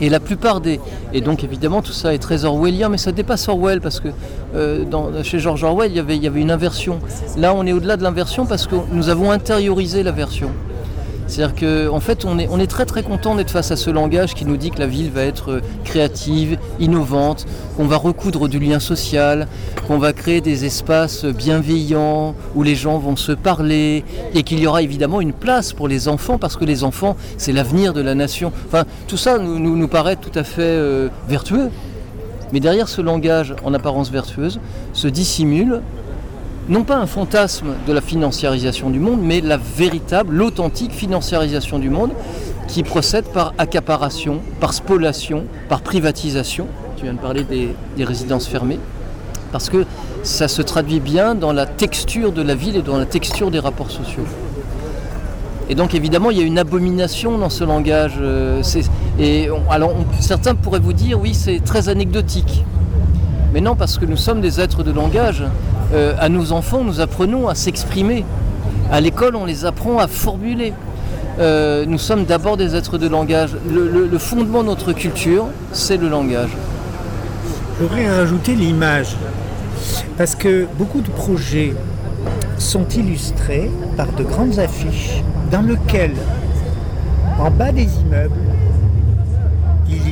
et 0.00 0.08
la 0.08 0.20
plupart 0.20 0.60
des. 0.60 0.80
Et 1.12 1.20
donc 1.20 1.44
évidemment 1.44 1.82
tout 1.82 1.92
ça 1.92 2.14
est 2.14 2.18
très 2.18 2.44
orwellien, 2.44 2.88
mais 2.88 2.98
ça 2.98 3.12
dépasse 3.12 3.48
Orwell 3.48 3.80
parce 3.80 4.00
que 4.00 4.08
euh, 4.54 5.22
chez 5.22 5.38
George 5.38 5.64
Orwell 5.64 5.90
il 5.90 5.96
y, 5.96 6.00
avait, 6.00 6.16
y 6.16 6.26
avait 6.26 6.40
une 6.40 6.50
inversion. 6.50 6.98
Là 7.36 7.54
on 7.54 7.66
est 7.66 7.72
au-delà 7.72 7.96
de 7.96 8.02
l'inversion 8.02 8.46
parce 8.46 8.66
que 8.66 8.76
nous 8.92 9.08
avons 9.08 9.30
intériorisé 9.30 10.02
l'aversion. 10.02 10.50
C'est-à-dire 11.26 11.54
qu'en 11.88 11.96
en 11.96 12.00
fait, 12.00 12.24
on 12.24 12.38
est, 12.38 12.66
très 12.66 12.84
très 12.84 13.02
content 13.02 13.34
d'être 13.34 13.50
face 13.50 13.70
à 13.70 13.76
ce 13.76 13.90
langage 13.90 14.34
qui 14.34 14.44
nous 14.44 14.56
dit 14.56 14.70
que 14.70 14.78
la 14.78 14.86
ville 14.86 15.10
va 15.10 15.22
être 15.22 15.52
euh, 15.52 15.60
créative, 15.84 16.58
innovante, 16.80 17.46
qu'on 17.76 17.86
va 17.86 17.96
recoudre 17.96 18.48
du 18.48 18.58
lien 18.58 18.80
social, 18.80 19.46
qu'on 19.86 19.98
va 19.98 20.12
créer 20.12 20.40
des 20.40 20.64
espaces 20.64 21.24
bienveillants 21.24 22.34
où 22.54 22.62
les 22.62 22.74
gens 22.74 22.98
vont 22.98 23.16
se 23.16 23.32
parler 23.32 24.04
et 24.34 24.42
qu'il 24.42 24.58
y 24.58 24.66
aura 24.66 24.82
évidemment 24.82 25.20
une 25.20 25.32
place 25.32 25.72
pour 25.72 25.88
les 25.88 26.08
enfants 26.08 26.38
parce 26.38 26.56
que 26.56 26.64
les 26.64 26.84
enfants, 26.84 27.16
c'est 27.38 27.52
l'avenir 27.52 27.92
de 27.92 28.00
la 28.00 28.14
nation. 28.14 28.52
Enfin, 28.66 28.84
tout 29.08 29.16
ça 29.16 29.38
nous, 29.38 29.58
nous, 29.58 29.88
paraît 29.88 30.16
tout 30.16 30.36
à 30.36 30.44
fait 30.44 30.62
euh, 30.62 31.08
vertueux. 31.28 31.70
Mais 32.52 32.60
derrière 32.60 32.88
ce 32.88 33.00
langage 33.00 33.54
en 33.64 33.74
apparence 33.74 34.10
vertueuse 34.10 34.60
se 34.92 35.08
dissimule 35.08 35.80
non 36.68 36.82
pas 36.82 36.96
un 36.96 37.06
fantasme 37.06 37.74
de 37.86 37.92
la 37.92 38.00
financiarisation 38.00 38.90
du 38.90 38.98
monde, 38.98 39.20
mais 39.22 39.40
la 39.40 39.56
véritable, 39.56 40.34
l'authentique 40.34 40.92
financiarisation 40.92 41.78
du 41.78 41.90
monde 41.90 42.10
qui 42.66 42.82
procède 42.82 43.26
par 43.26 43.54
accaparation, 43.58 44.40
par 44.60 44.74
spoliation, 44.74 45.44
par 45.68 45.82
privatisation. 45.82 46.66
Tu 46.96 47.04
viens 47.04 47.14
de 47.14 47.18
parler 47.18 47.44
des, 47.44 48.04
résidences 48.04 48.46
fermées. 48.46 48.80
Parce 49.52 49.70
que 49.70 49.86
ça 50.24 50.48
se 50.48 50.60
traduit 50.60 50.98
bien 50.98 51.34
dans 51.36 51.52
la 51.52 51.66
texture 51.66 52.32
de 52.32 52.42
la 52.42 52.54
ville 52.56 52.76
et 52.76 52.82
dans 52.82 52.98
la 52.98 53.06
texture 53.06 53.50
des 53.50 53.60
rapports 53.60 53.90
sociaux. 53.90 54.24
Et 55.68 55.74
donc 55.74 55.94
évidemment, 55.94 56.30
il 56.30 56.38
y 56.38 56.40
a 56.40 56.44
une 56.44 56.58
abomination 56.58 57.38
dans 57.38 57.50
ce 57.50 57.62
langage. 57.62 58.16
Euh, 58.20 58.62
et 59.18 59.48
alors, 59.70 59.94
certains 60.20 60.54
pourraient 60.54 60.80
vous 60.80 60.92
dire, 60.92 61.20
oui, 61.20 61.32
c'est 61.32 61.60
très 61.64 61.88
anecdotique. 61.88 62.64
Mais 63.52 63.60
non, 63.60 63.76
parce 63.76 63.98
que 63.98 64.04
nous 64.04 64.16
sommes 64.16 64.40
des 64.40 64.60
êtres 64.60 64.82
de 64.82 64.90
langage. 64.90 65.44
Euh, 65.94 66.14
à 66.18 66.28
nos 66.28 66.52
enfants, 66.52 66.82
nous 66.84 67.00
apprenons 67.00 67.48
à 67.48 67.54
s'exprimer. 67.54 68.24
À 68.90 69.00
l'école, 69.00 69.36
on 69.36 69.44
les 69.44 69.64
apprend 69.64 69.98
à 69.98 70.08
formuler. 70.08 70.72
Euh, 71.38 71.84
nous 71.86 71.98
sommes 71.98 72.24
d'abord 72.24 72.56
des 72.56 72.74
êtres 72.74 72.98
de 72.98 73.08
langage. 73.08 73.56
Le, 73.70 74.18
fondement 74.18 74.62
de 74.62 74.68
notre 74.68 74.92
culture, 74.92 75.46
c'est 75.72 75.96
le 75.96 76.08
langage. 76.08 76.50
J'aurais 77.80 78.08
rajouter 78.08 78.54
l'image. 78.54 79.16
Parce 80.16 80.34
que 80.34 80.66
beaucoup 80.78 81.00
de 81.02 81.10
projets 81.10 81.74
sont 82.58 82.88
illustrés 82.88 83.70
par 83.96 84.10
de 84.12 84.24
grandes 84.24 84.58
affiches 84.58 85.22
dans 85.50 85.60
lesquelles, 85.60 86.16
en 87.38 87.50
bas 87.50 87.70
des 87.70 87.88
immeubles, 88.00 88.40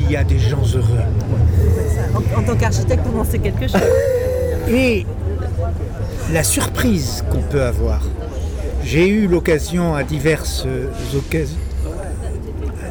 il 0.04 0.12
y 0.12 0.16
a 0.16 0.24
des 0.24 0.38
gens 0.38 0.62
heureux. 0.74 1.00
En, 2.14 2.40
en 2.40 2.42
tant 2.42 2.56
qu'architecte, 2.56 3.04
on 3.14 3.20
en 3.20 3.24
sait 3.24 3.38
quelque 3.38 3.66
chose. 3.68 3.80
Et 4.68 5.06
la 6.32 6.42
surprise 6.42 7.24
qu'on 7.30 7.42
peut 7.42 7.62
avoir. 7.62 8.02
J'ai 8.82 9.08
eu 9.08 9.26
l'occasion 9.26 9.94
à 9.94 10.02
diverses, 10.02 10.66
occasions, 11.16 11.56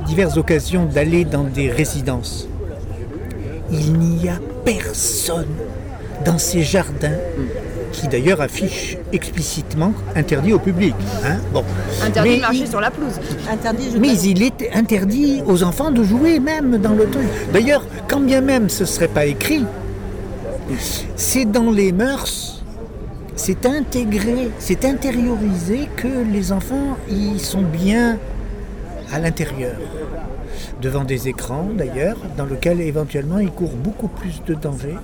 diverses 0.07 0.37
occasions 0.37 0.85
d'aller 0.85 1.23
dans 1.23 1.43
des 1.43 1.69
résidences. 1.69 2.47
Il 3.71 3.93
n'y 3.93 4.27
a 4.29 4.39
personne 4.65 5.47
dans 6.25 6.37
ces 6.37 6.63
jardins 6.63 7.17
qui 7.93 8.09
d'ailleurs 8.09 8.41
affichent 8.41 8.97
explicitement 9.13 9.93
interdit 10.15 10.51
au 10.51 10.59
public. 10.59 10.95
Hein. 11.25 11.37
bon. 11.53 11.63
Interdit 12.03 12.35
de 12.35 12.41
marcher 12.41 12.65
sur 12.65 12.81
la 12.81 12.91
pelouse. 12.91 13.19
Interdit, 13.49 13.95
mais 13.99 14.19
il 14.19 14.43
est 14.43 14.69
interdit 14.73 15.41
aux 15.45 15.63
enfants 15.63 15.91
de 15.91 16.03
jouer 16.03 16.39
même 16.39 16.77
dans 16.77 16.93
le 16.93 17.05
truc. 17.05 17.27
D'ailleurs, 17.53 17.85
quand 18.09 18.19
bien 18.19 18.41
même 18.41 18.67
ce 18.69 18.83
ne 18.83 18.87
serait 18.87 19.07
pas 19.07 19.25
écrit, 19.25 19.63
c'est 21.15 21.45
dans 21.45 21.71
les 21.71 21.91
mœurs 21.91 22.53
c'est 23.35 23.65
intégré, 23.65 24.49
c'est 24.59 24.85
intériorisé 24.85 25.89
que 25.97 26.07
les 26.31 26.51
enfants 26.51 26.97
y 27.09 27.39
sont 27.39 27.61
bien 27.61 28.17
à 29.11 29.19
l'intérieur, 29.19 29.75
devant 30.81 31.03
des 31.03 31.27
écrans 31.27 31.67
d'ailleurs, 31.75 32.17
dans 32.37 32.45
lesquels 32.45 32.81
éventuellement 32.81 33.39
ils 33.39 33.51
courent 33.51 33.75
beaucoup 33.75 34.07
plus 34.07 34.41
de 34.45 34.53
danger 34.53 34.95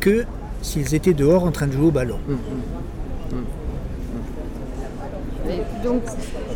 que 0.00 0.24
s'ils 0.62 0.94
étaient 0.94 1.14
dehors 1.14 1.44
en 1.44 1.50
train 1.50 1.66
de 1.66 1.72
jouer 1.72 1.86
au 1.86 1.90
ballon. 1.90 2.18
Hum, 2.28 2.34
hum, 2.34 3.38
hum. 3.38 3.44
Donc, 5.84 6.02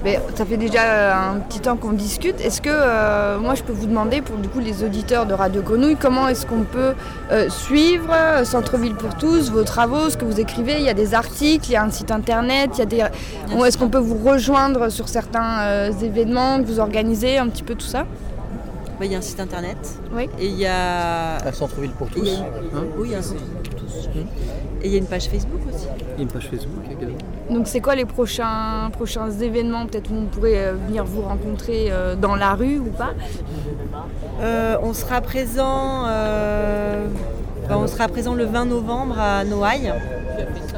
mais 0.04 0.20
ça 0.36 0.46
fait 0.46 0.56
déjà 0.56 1.30
un 1.30 1.40
petit 1.40 1.60
temps 1.60 1.76
qu'on 1.76 1.92
discute. 1.92 2.40
Est-ce 2.40 2.62
que 2.62 2.70
euh, 2.70 3.38
moi 3.38 3.54
je 3.54 3.62
peux 3.62 3.72
vous 3.72 3.86
demander 3.86 4.22
pour 4.22 4.36
du 4.36 4.48
coup 4.48 4.60
les 4.60 4.84
auditeurs 4.84 5.26
de 5.26 5.34
Radio 5.34 5.62
Grenouille 5.62 5.96
comment 5.96 6.28
est-ce 6.28 6.46
qu'on 6.46 6.62
peut 6.62 6.94
euh, 7.32 7.48
suivre 7.48 8.12
euh, 8.12 8.44
Centre-ville 8.44 8.94
pour 8.94 9.16
tous, 9.16 9.50
vos 9.50 9.64
travaux, 9.64 10.08
ce 10.08 10.16
que 10.16 10.24
vous 10.24 10.40
écrivez? 10.40 10.76
Il 10.78 10.84
y 10.84 10.88
a 10.88 10.94
des 10.94 11.14
articles, 11.14 11.66
il 11.68 11.72
y 11.72 11.76
a 11.76 11.82
un 11.82 11.90
site 11.90 12.10
internet, 12.10 12.70
il 12.74 12.78
y 12.78 12.82
a 12.82 12.86
des. 12.86 13.66
Est-ce 13.66 13.76
qu'on 13.76 13.88
peut 13.88 13.98
vous 13.98 14.18
rejoindre 14.18 14.90
sur 14.90 15.08
certains 15.08 15.90
événements 16.02 16.58
que 16.58 16.66
vous 16.66 16.78
organisez, 16.78 17.38
un 17.38 17.48
petit 17.48 17.64
peu 17.64 17.74
tout 17.74 17.86
ça? 17.86 18.06
Bah, 18.98 19.04
il 19.04 19.12
y 19.12 19.14
a 19.14 19.18
un 19.18 19.22
site 19.22 19.40
internet. 19.40 19.76
Oui. 20.14 20.28
Et 20.38 20.46
il 20.46 20.58
y 20.58 20.66
a. 20.66 21.36
Un 21.44 21.52
centre-ville 21.52 21.90
pour 21.90 22.08
tous. 22.08 22.20
Hein 22.20 22.84
oui, 22.96 23.08
il 23.08 23.12
y 23.12 23.14
a 23.14 23.18
un 23.18 23.22
centre-ville 23.22 23.44
pour 23.62 23.65
tous. 23.86 24.08
Et 24.82 24.86
il 24.86 24.92
y 24.92 24.94
a 24.94 24.98
une 24.98 25.06
page 25.06 25.28
Facebook 25.28 25.60
aussi. 25.72 25.86
Il 26.12 26.16
y 26.16 26.20
a 26.20 26.22
une 26.22 26.28
page 26.28 26.48
Facebook 26.48 26.84
également. 26.90 27.18
Donc 27.50 27.66
c'est 27.66 27.80
quoi 27.80 27.94
les 27.94 28.04
prochains, 28.04 28.90
prochains 28.92 29.30
événements 29.30 29.86
peut-être 29.86 30.10
où 30.10 30.16
on 30.16 30.26
pourrait 30.26 30.58
euh, 30.58 30.74
venir 30.86 31.04
vous 31.04 31.22
rencontrer 31.22 31.86
euh, 31.90 32.16
dans 32.16 32.34
la 32.34 32.54
rue 32.54 32.78
ou 32.78 32.90
pas? 32.90 33.14
Euh, 34.40 34.76
On 34.82 34.92
sera 34.92 35.20
présent 35.20 36.06
on 37.68 37.88
sera 37.88 38.06
présent 38.06 38.34
le 38.34 38.44
20 38.44 38.66
novembre 38.66 39.18
à 39.18 39.44
Noailles. 39.44 39.92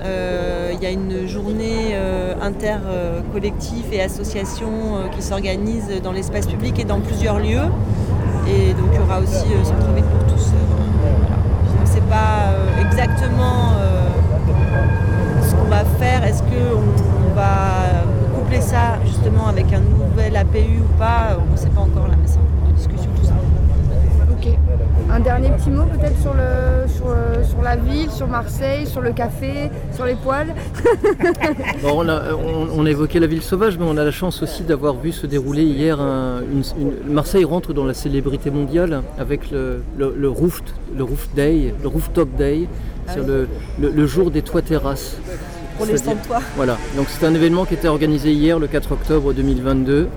Il 0.03 0.83
y 0.83 0.87
a 0.87 0.91
une 0.91 1.27
journée 1.27 1.95
inter-collectif 2.41 3.93
et 3.93 4.01
association 4.01 4.71
qui 5.15 5.21
s'organise 5.21 6.01
dans 6.03 6.13
l'espace 6.13 6.47
public 6.47 6.79
et 6.79 6.85
dans 6.85 7.01
plusieurs 7.01 7.41
lieux. 7.41 7.69
Et 8.49 8.73
donc 8.73 8.89
il 8.93 8.97
y 8.97 9.03
aura 9.03 9.21
aussi 9.21 9.45
Centre-Ville 9.65 10.05
pour 10.05 10.28
tous. 12.09 12.15
On 12.15 12.67
ne 12.67 12.73
sait 12.73 12.77
pas 12.79 12.81
exactement 12.81 13.73
va 15.69 15.85
faire 15.99 16.25
Est-ce 16.25 16.43
qu'on 16.43 17.35
va 17.35 18.05
coupler 18.35 18.61
ça 18.61 18.99
justement 19.05 19.49
avec 19.49 19.73
un 19.73 19.81
nouvel 19.81 20.37
APU 20.37 20.81
ou 20.81 20.99
pas, 20.99 21.37
on 21.39 21.53
ne 21.53 21.57
sait 21.57 21.69
pas 21.69 21.83
encore 21.83 22.09
là, 22.09 22.15
mais 22.21 22.29
en 22.67 22.73
discussion 22.73 23.11
tout 23.17 23.27
ça. 23.27 23.35
Ok. 24.31 24.49
Un 25.11 25.21
dernier 25.41 25.57
petit 25.57 25.71
mot 25.71 25.85
peut-être 25.85 26.21
sur, 26.21 26.35
le, 26.35 26.89
sur, 26.89 27.49
sur, 27.49 27.63
la 27.63 27.77
ville, 27.77 28.11
sur 28.11 28.27
Marseille, 28.27 28.87
sur 28.87 29.01
le 29.01 29.13
café, 29.13 29.71
sur 29.95 30.05
les 30.05 30.15
poils 30.15 30.49
bon, 31.83 32.05
on, 32.05 32.09
a, 32.09 32.35
on, 32.35 32.85
a, 32.85 32.91
évoqué 32.91 33.21
la 33.21 33.27
ville 33.27 33.43
sauvage, 33.43 33.79
mais 33.79 33.85
on 33.89 33.97
a 33.97 34.05
la 34.05 34.11
chance 34.11 34.43
aussi 34.43 34.65
d'avoir 34.65 34.95
vu 34.97 35.13
se 35.13 35.27
dérouler 35.27 35.63
hier 35.63 36.01
un, 36.01 36.41
une, 36.41 37.13
Marseille 37.13 37.45
rentre 37.45 37.73
dans 37.73 37.85
la 37.85 37.95
célébrité 37.95 38.51
mondiale 38.51 39.03
avec 39.19 39.51
le, 39.51 39.83
le, 39.97 40.15
le, 40.17 40.29
roof, 40.29 40.63
le 40.97 41.05
roof 41.05 41.29
day, 41.35 41.73
le 41.83 41.89
rooftop 41.89 42.29
day, 42.37 42.67
ah 43.07 43.13
sur 43.13 43.25
le, 43.25 43.49
le, 43.81 44.07
jour 44.07 44.31
des 44.31 44.43
toits 44.43 44.63
terrasses. 44.63 45.17
Pour 45.77 45.87
les 45.87 45.97
stands 45.97 46.17
toits. 46.27 46.41
Voilà, 46.57 46.77
donc 46.97 47.07
c'est 47.09 47.25
un 47.25 47.35
événement 47.35 47.65
qui 47.65 47.75
était 47.75 47.89
organisé 47.89 48.33
hier, 48.33 48.59
le 48.59 48.67
4 48.67 48.93
octobre 48.93 49.33
2022, 49.33 50.09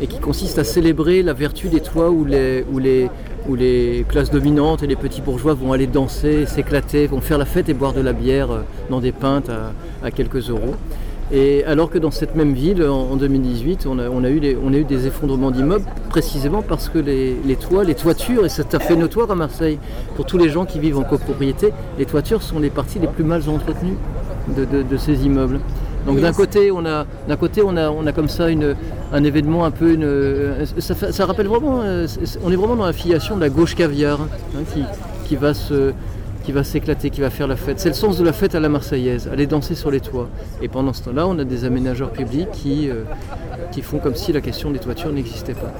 et 0.00 0.06
qui 0.06 0.18
consiste 0.18 0.58
à 0.58 0.64
célébrer 0.64 1.22
la 1.22 1.32
vertu 1.32 1.68
des 1.68 1.80
toits 1.80 2.10
où 2.10 2.24
les, 2.24 2.64
où 2.70 2.78
les, 2.78 3.08
où 3.48 3.56
les 3.56 4.04
classes 4.08 4.30
dominantes 4.30 4.82
et 4.82 4.86
les 4.86 4.96
petits 4.96 5.22
bourgeois 5.22 5.54
vont 5.54 5.72
aller 5.72 5.86
danser, 5.86 6.46
s'éclater, 6.46 7.06
vont 7.06 7.20
faire 7.20 7.38
la 7.38 7.46
fête 7.46 7.68
et 7.68 7.74
boire 7.74 7.94
de 7.94 8.00
la 8.00 8.12
bière 8.12 8.50
euh, 8.50 8.60
dans 8.90 9.00
des 9.00 9.12
pintes 9.12 9.50
à, 10.02 10.10
quelques 10.10 10.50
euros. 10.50 10.74
Et 11.32 11.64
alors 11.64 11.90
que 11.90 11.98
dans 11.98 12.10
cette 12.10 12.36
même 12.36 12.54
ville, 12.54 12.82
en, 12.84 13.16
2018, 13.16 13.86
on 13.86 13.98
a, 13.98 14.30
eu 14.30 14.40
des, 14.84 15.06
effondrements 15.06 15.50
d'immeubles, 15.50 15.84
précisément 16.08 16.62
parce 16.62 16.88
que 16.88 16.98
les, 16.98 17.56
toits, 17.56 17.84
les 17.84 17.94
toitures, 17.94 18.46
et 18.46 18.48
c'est 18.48 18.74
à 18.74 18.78
fait 18.78 18.96
notoire 18.96 19.30
à 19.30 19.34
Marseille, 19.34 19.78
pour 20.16 20.24
tous 20.24 20.38
les 20.38 20.48
gens 20.48 20.64
qui 20.64 20.78
vivent 20.78 20.96
en 20.96 21.04
copropriété, 21.04 21.72
les 21.98 22.06
toitures 22.06 22.42
sont 22.42 22.58
les 22.58 22.70
parties 22.70 22.98
les 22.98 23.08
plus 23.08 23.24
mal 23.24 23.42
entretenues 23.46 23.98
de 24.56 24.96
ces 24.96 25.26
immeubles. 25.26 25.60
Donc 26.06 26.20
d'un 26.20 26.32
côté, 26.32 26.70
on 26.70 26.84
a, 26.86 27.06
d'un 27.28 27.36
côté, 27.36 27.62
on 27.62 27.76
a, 27.76 27.90
on 27.90 28.06
a 28.06 28.12
comme 28.12 28.28
ça 28.28 28.46
un 29.12 29.24
événement 29.24 29.64
un 29.64 29.70
peu, 29.70 29.92
une, 29.92 30.66
ça, 30.78 31.26
rappelle 31.26 31.46
vraiment, 31.46 31.80
euh, 31.82 32.06
on 32.44 32.50
est 32.50 32.56
vraiment 32.56 32.76
dans 32.76 32.86
la 32.86 32.92
filiation 32.92 33.36
de 33.36 33.40
la 33.40 33.48
gauche 33.48 33.74
caviar 33.74 34.20
hein, 34.20 34.62
qui, 35.26 35.36
va 35.36 35.54
se, 35.54 35.92
qui 36.44 36.52
va 36.52 36.64
s'éclater, 36.64 37.10
qui 37.10 37.20
va 37.20 37.30
faire 37.30 37.46
la 37.46 37.56
fête. 37.56 37.80
C'est 37.80 37.90
le 37.90 37.94
sens 37.94 38.16
de 38.18 38.24
la 38.24 38.32
fête 38.32 38.54
à 38.54 38.60
la 38.60 38.68
marseillaise, 38.68 39.28
aller 39.32 39.46
danser 39.46 39.74
sur 39.74 39.90
les 39.90 40.00
toits. 40.00 40.28
Et 40.62 40.68
pendant 40.68 40.92
ce 40.92 41.02
temps-là, 41.04 41.26
on 41.26 41.38
a 41.38 41.44
des 41.44 41.64
aménageurs 41.64 42.10
publics 42.10 42.50
qui, 42.52 42.88
euh, 42.88 43.04
qui 43.72 43.82
font 43.82 43.98
comme 43.98 44.14
si 44.14 44.32
la 44.32 44.40
question 44.40 44.70
des 44.70 44.78
toitures 44.78 45.12
n'existait 45.12 45.54
pas. 45.54 45.74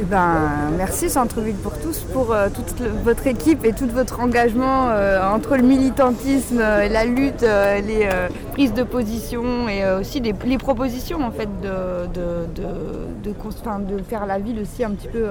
Eh 0.00 0.04
ben, 0.04 0.70
merci 0.76 1.10
Centre-Ville 1.10 1.56
pour 1.56 1.76
tous, 1.78 2.00
pour 2.12 2.32
euh, 2.32 2.48
toute 2.54 2.80
votre 3.02 3.26
équipe 3.26 3.64
et 3.64 3.72
tout 3.72 3.88
votre 3.88 4.20
engagement 4.20 4.90
euh, 4.90 5.20
entre 5.28 5.56
le 5.56 5.64
militantisme, 5.64 6.60
euh, 6.60 6.82
et 6.82 6.88
la 6.88 7.04
lutte, 7.04 7.42
les 7.42 8.08
prises 8.52 8.72
de 8.74 8.84
position 8.84 9.68
et 9.68 9.84
aussi 9.98 10.20
les, 10.20 10.32
propositions 10.58 11.22
en 11.24 11.32
fait 11.32 11.48
de, 11.60 12.06
de, 12.14 12.46
de, 12.54 13.96
de, 13.96 14.02
faire 14.02 14.26
la 14.26 14.38
ville 14.38 14.60
aussi 14.60 14.84
un 14.84 14.90
petit 14.90 15.08
peu 15.08 15.26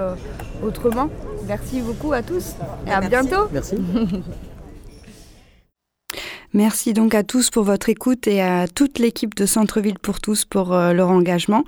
autrement. 0.65 1.09
Merci 1.47 1.81
beaucoup 1.81 2.11
à 2.11 2.21
tous 2.21 2.55
et 2.85 2.91
à 2.91 2.99
bientôt. 3.01 3.47
Merci. 3.51 3.77
Merci 6.53 6.93
donc 6.93 7.13
à 7.13 7.23
tous 7.23 7.49
pour 7.49 7.63
votre 7.63 7.89
écoute 7.89 8.25
et 8.25 8.41
à 8.41 8.67
toute 8.67 8.99
l'équipe 8.99 9.35
de 9.35 9.45
Centre-Ville 9.45 9.99
pour 9.99 10.21
tous 10.21 10.45
pour 10.45 10.73
euh, 10.73 10.93
leur 10.93 11.09
engagement. 11.09 11.63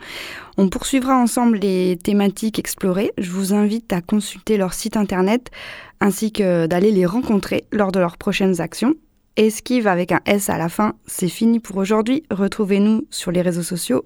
On 0.57 0.69
poursuivra 0.69 1.17
ensemble 1.17 1.57
les 1.57 1.97
thématiques 2.01 2.59
explorées. 2.59 3.11
Je 3.17 3.29
vous 3.29 3.53
invite 3.53 3.91
à 3.91 4.01
consulter 4.01 4.57
leur 4.57 4.73
site 4.73 4.95
internet 4.95 5.51
ainsi 5.99 6.31
que 6.31 6.65
d'aller 6.65 6.91
les 6.91 7.05
rencontrer 7.05 7.65
lors 7.71 7.91
de 7.91 7.99
leurs 7.99 8.17
prochaines 8.17 8.61
actions. 8.61 8.95
Esquive 9.35 9.87
avec 9.87 10.11
un 10.11 10.21
S 10.25 10.49
à 10.49 10.57
la 10.57 10.69
fin, 10.69 10.93
c'est 11.05 11.29
fini 11.29 11.59
pour 11.59 11.77
aujourd'hui. 11.77 12.23
Retrouvez-nous 12.31 13.05
sur 13.09 13.31
les 13.31 13.41
réseaux 13.41 13.63
sociaux 13.63 14.05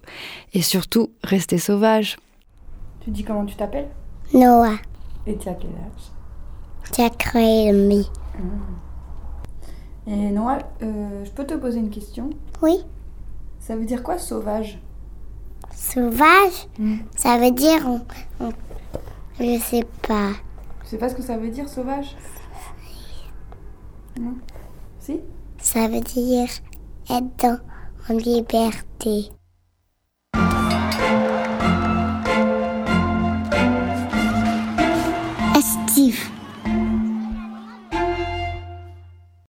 et 0.53 0.61
surtout, 0.61 1.11
restez 1.23 1.57
sauvages. 1.57 2.17
Tu 3.01 3.11
dis 3.11 3.23
comment 3.23 3.45
tu 3.45 3.55
t'appelles? 3.55 3.89
Noah. 4.33 4.77
Et 5.25 5.37
tu 5.37 5.49
as 5.49 5.53
quel 5.53 5.69
âge? 5.69 6.91
Tu 6.93 7.01
as 7.01 7.09
créé 7.09 7.71
le 7.71 8.03
et 10.07 10.31
Noël, 10.31 10.65
euh, 10.81 11.23
je 11.23 11.31
peux 11.31 11.45
te 11.45 11.53
poser 11.53 11.79
une 11.79 11.89
question? 11.89 12.29
Oui. 12.61 12.85
Ça 13.59 13.75
veut 13.75 13.85
dire 13.85 14.03
quoi 14.03 14.17
sauvage? 14.17 14.79
Sauvage? 15.73 16.67
Hmm. 16.77 16.97
Ça 17.15 17.37
veut 17.37 17.51
dire. 17.51 18.01
Je 19.39 19.59
sais 19.59 19.85
pas. 20.07 20.31
Tu 20.83 20.89
sais 20.89 20.97
pas 20.97 21.09
ce 21.09 21.15
que 21.15 21.21
ça 21.21 21.37
veut 21.37 21.49
dire 21.49 21.69
sauvage? 21.69 22.15
Non 24.19 24.35
Si? 24.99 25.21
Ça 25.57 25.87
veut 25.87 26.01
dire 26.01 26.49
être 27.09 27.61
en 28.09 28.13
liberté. 28.13 29.29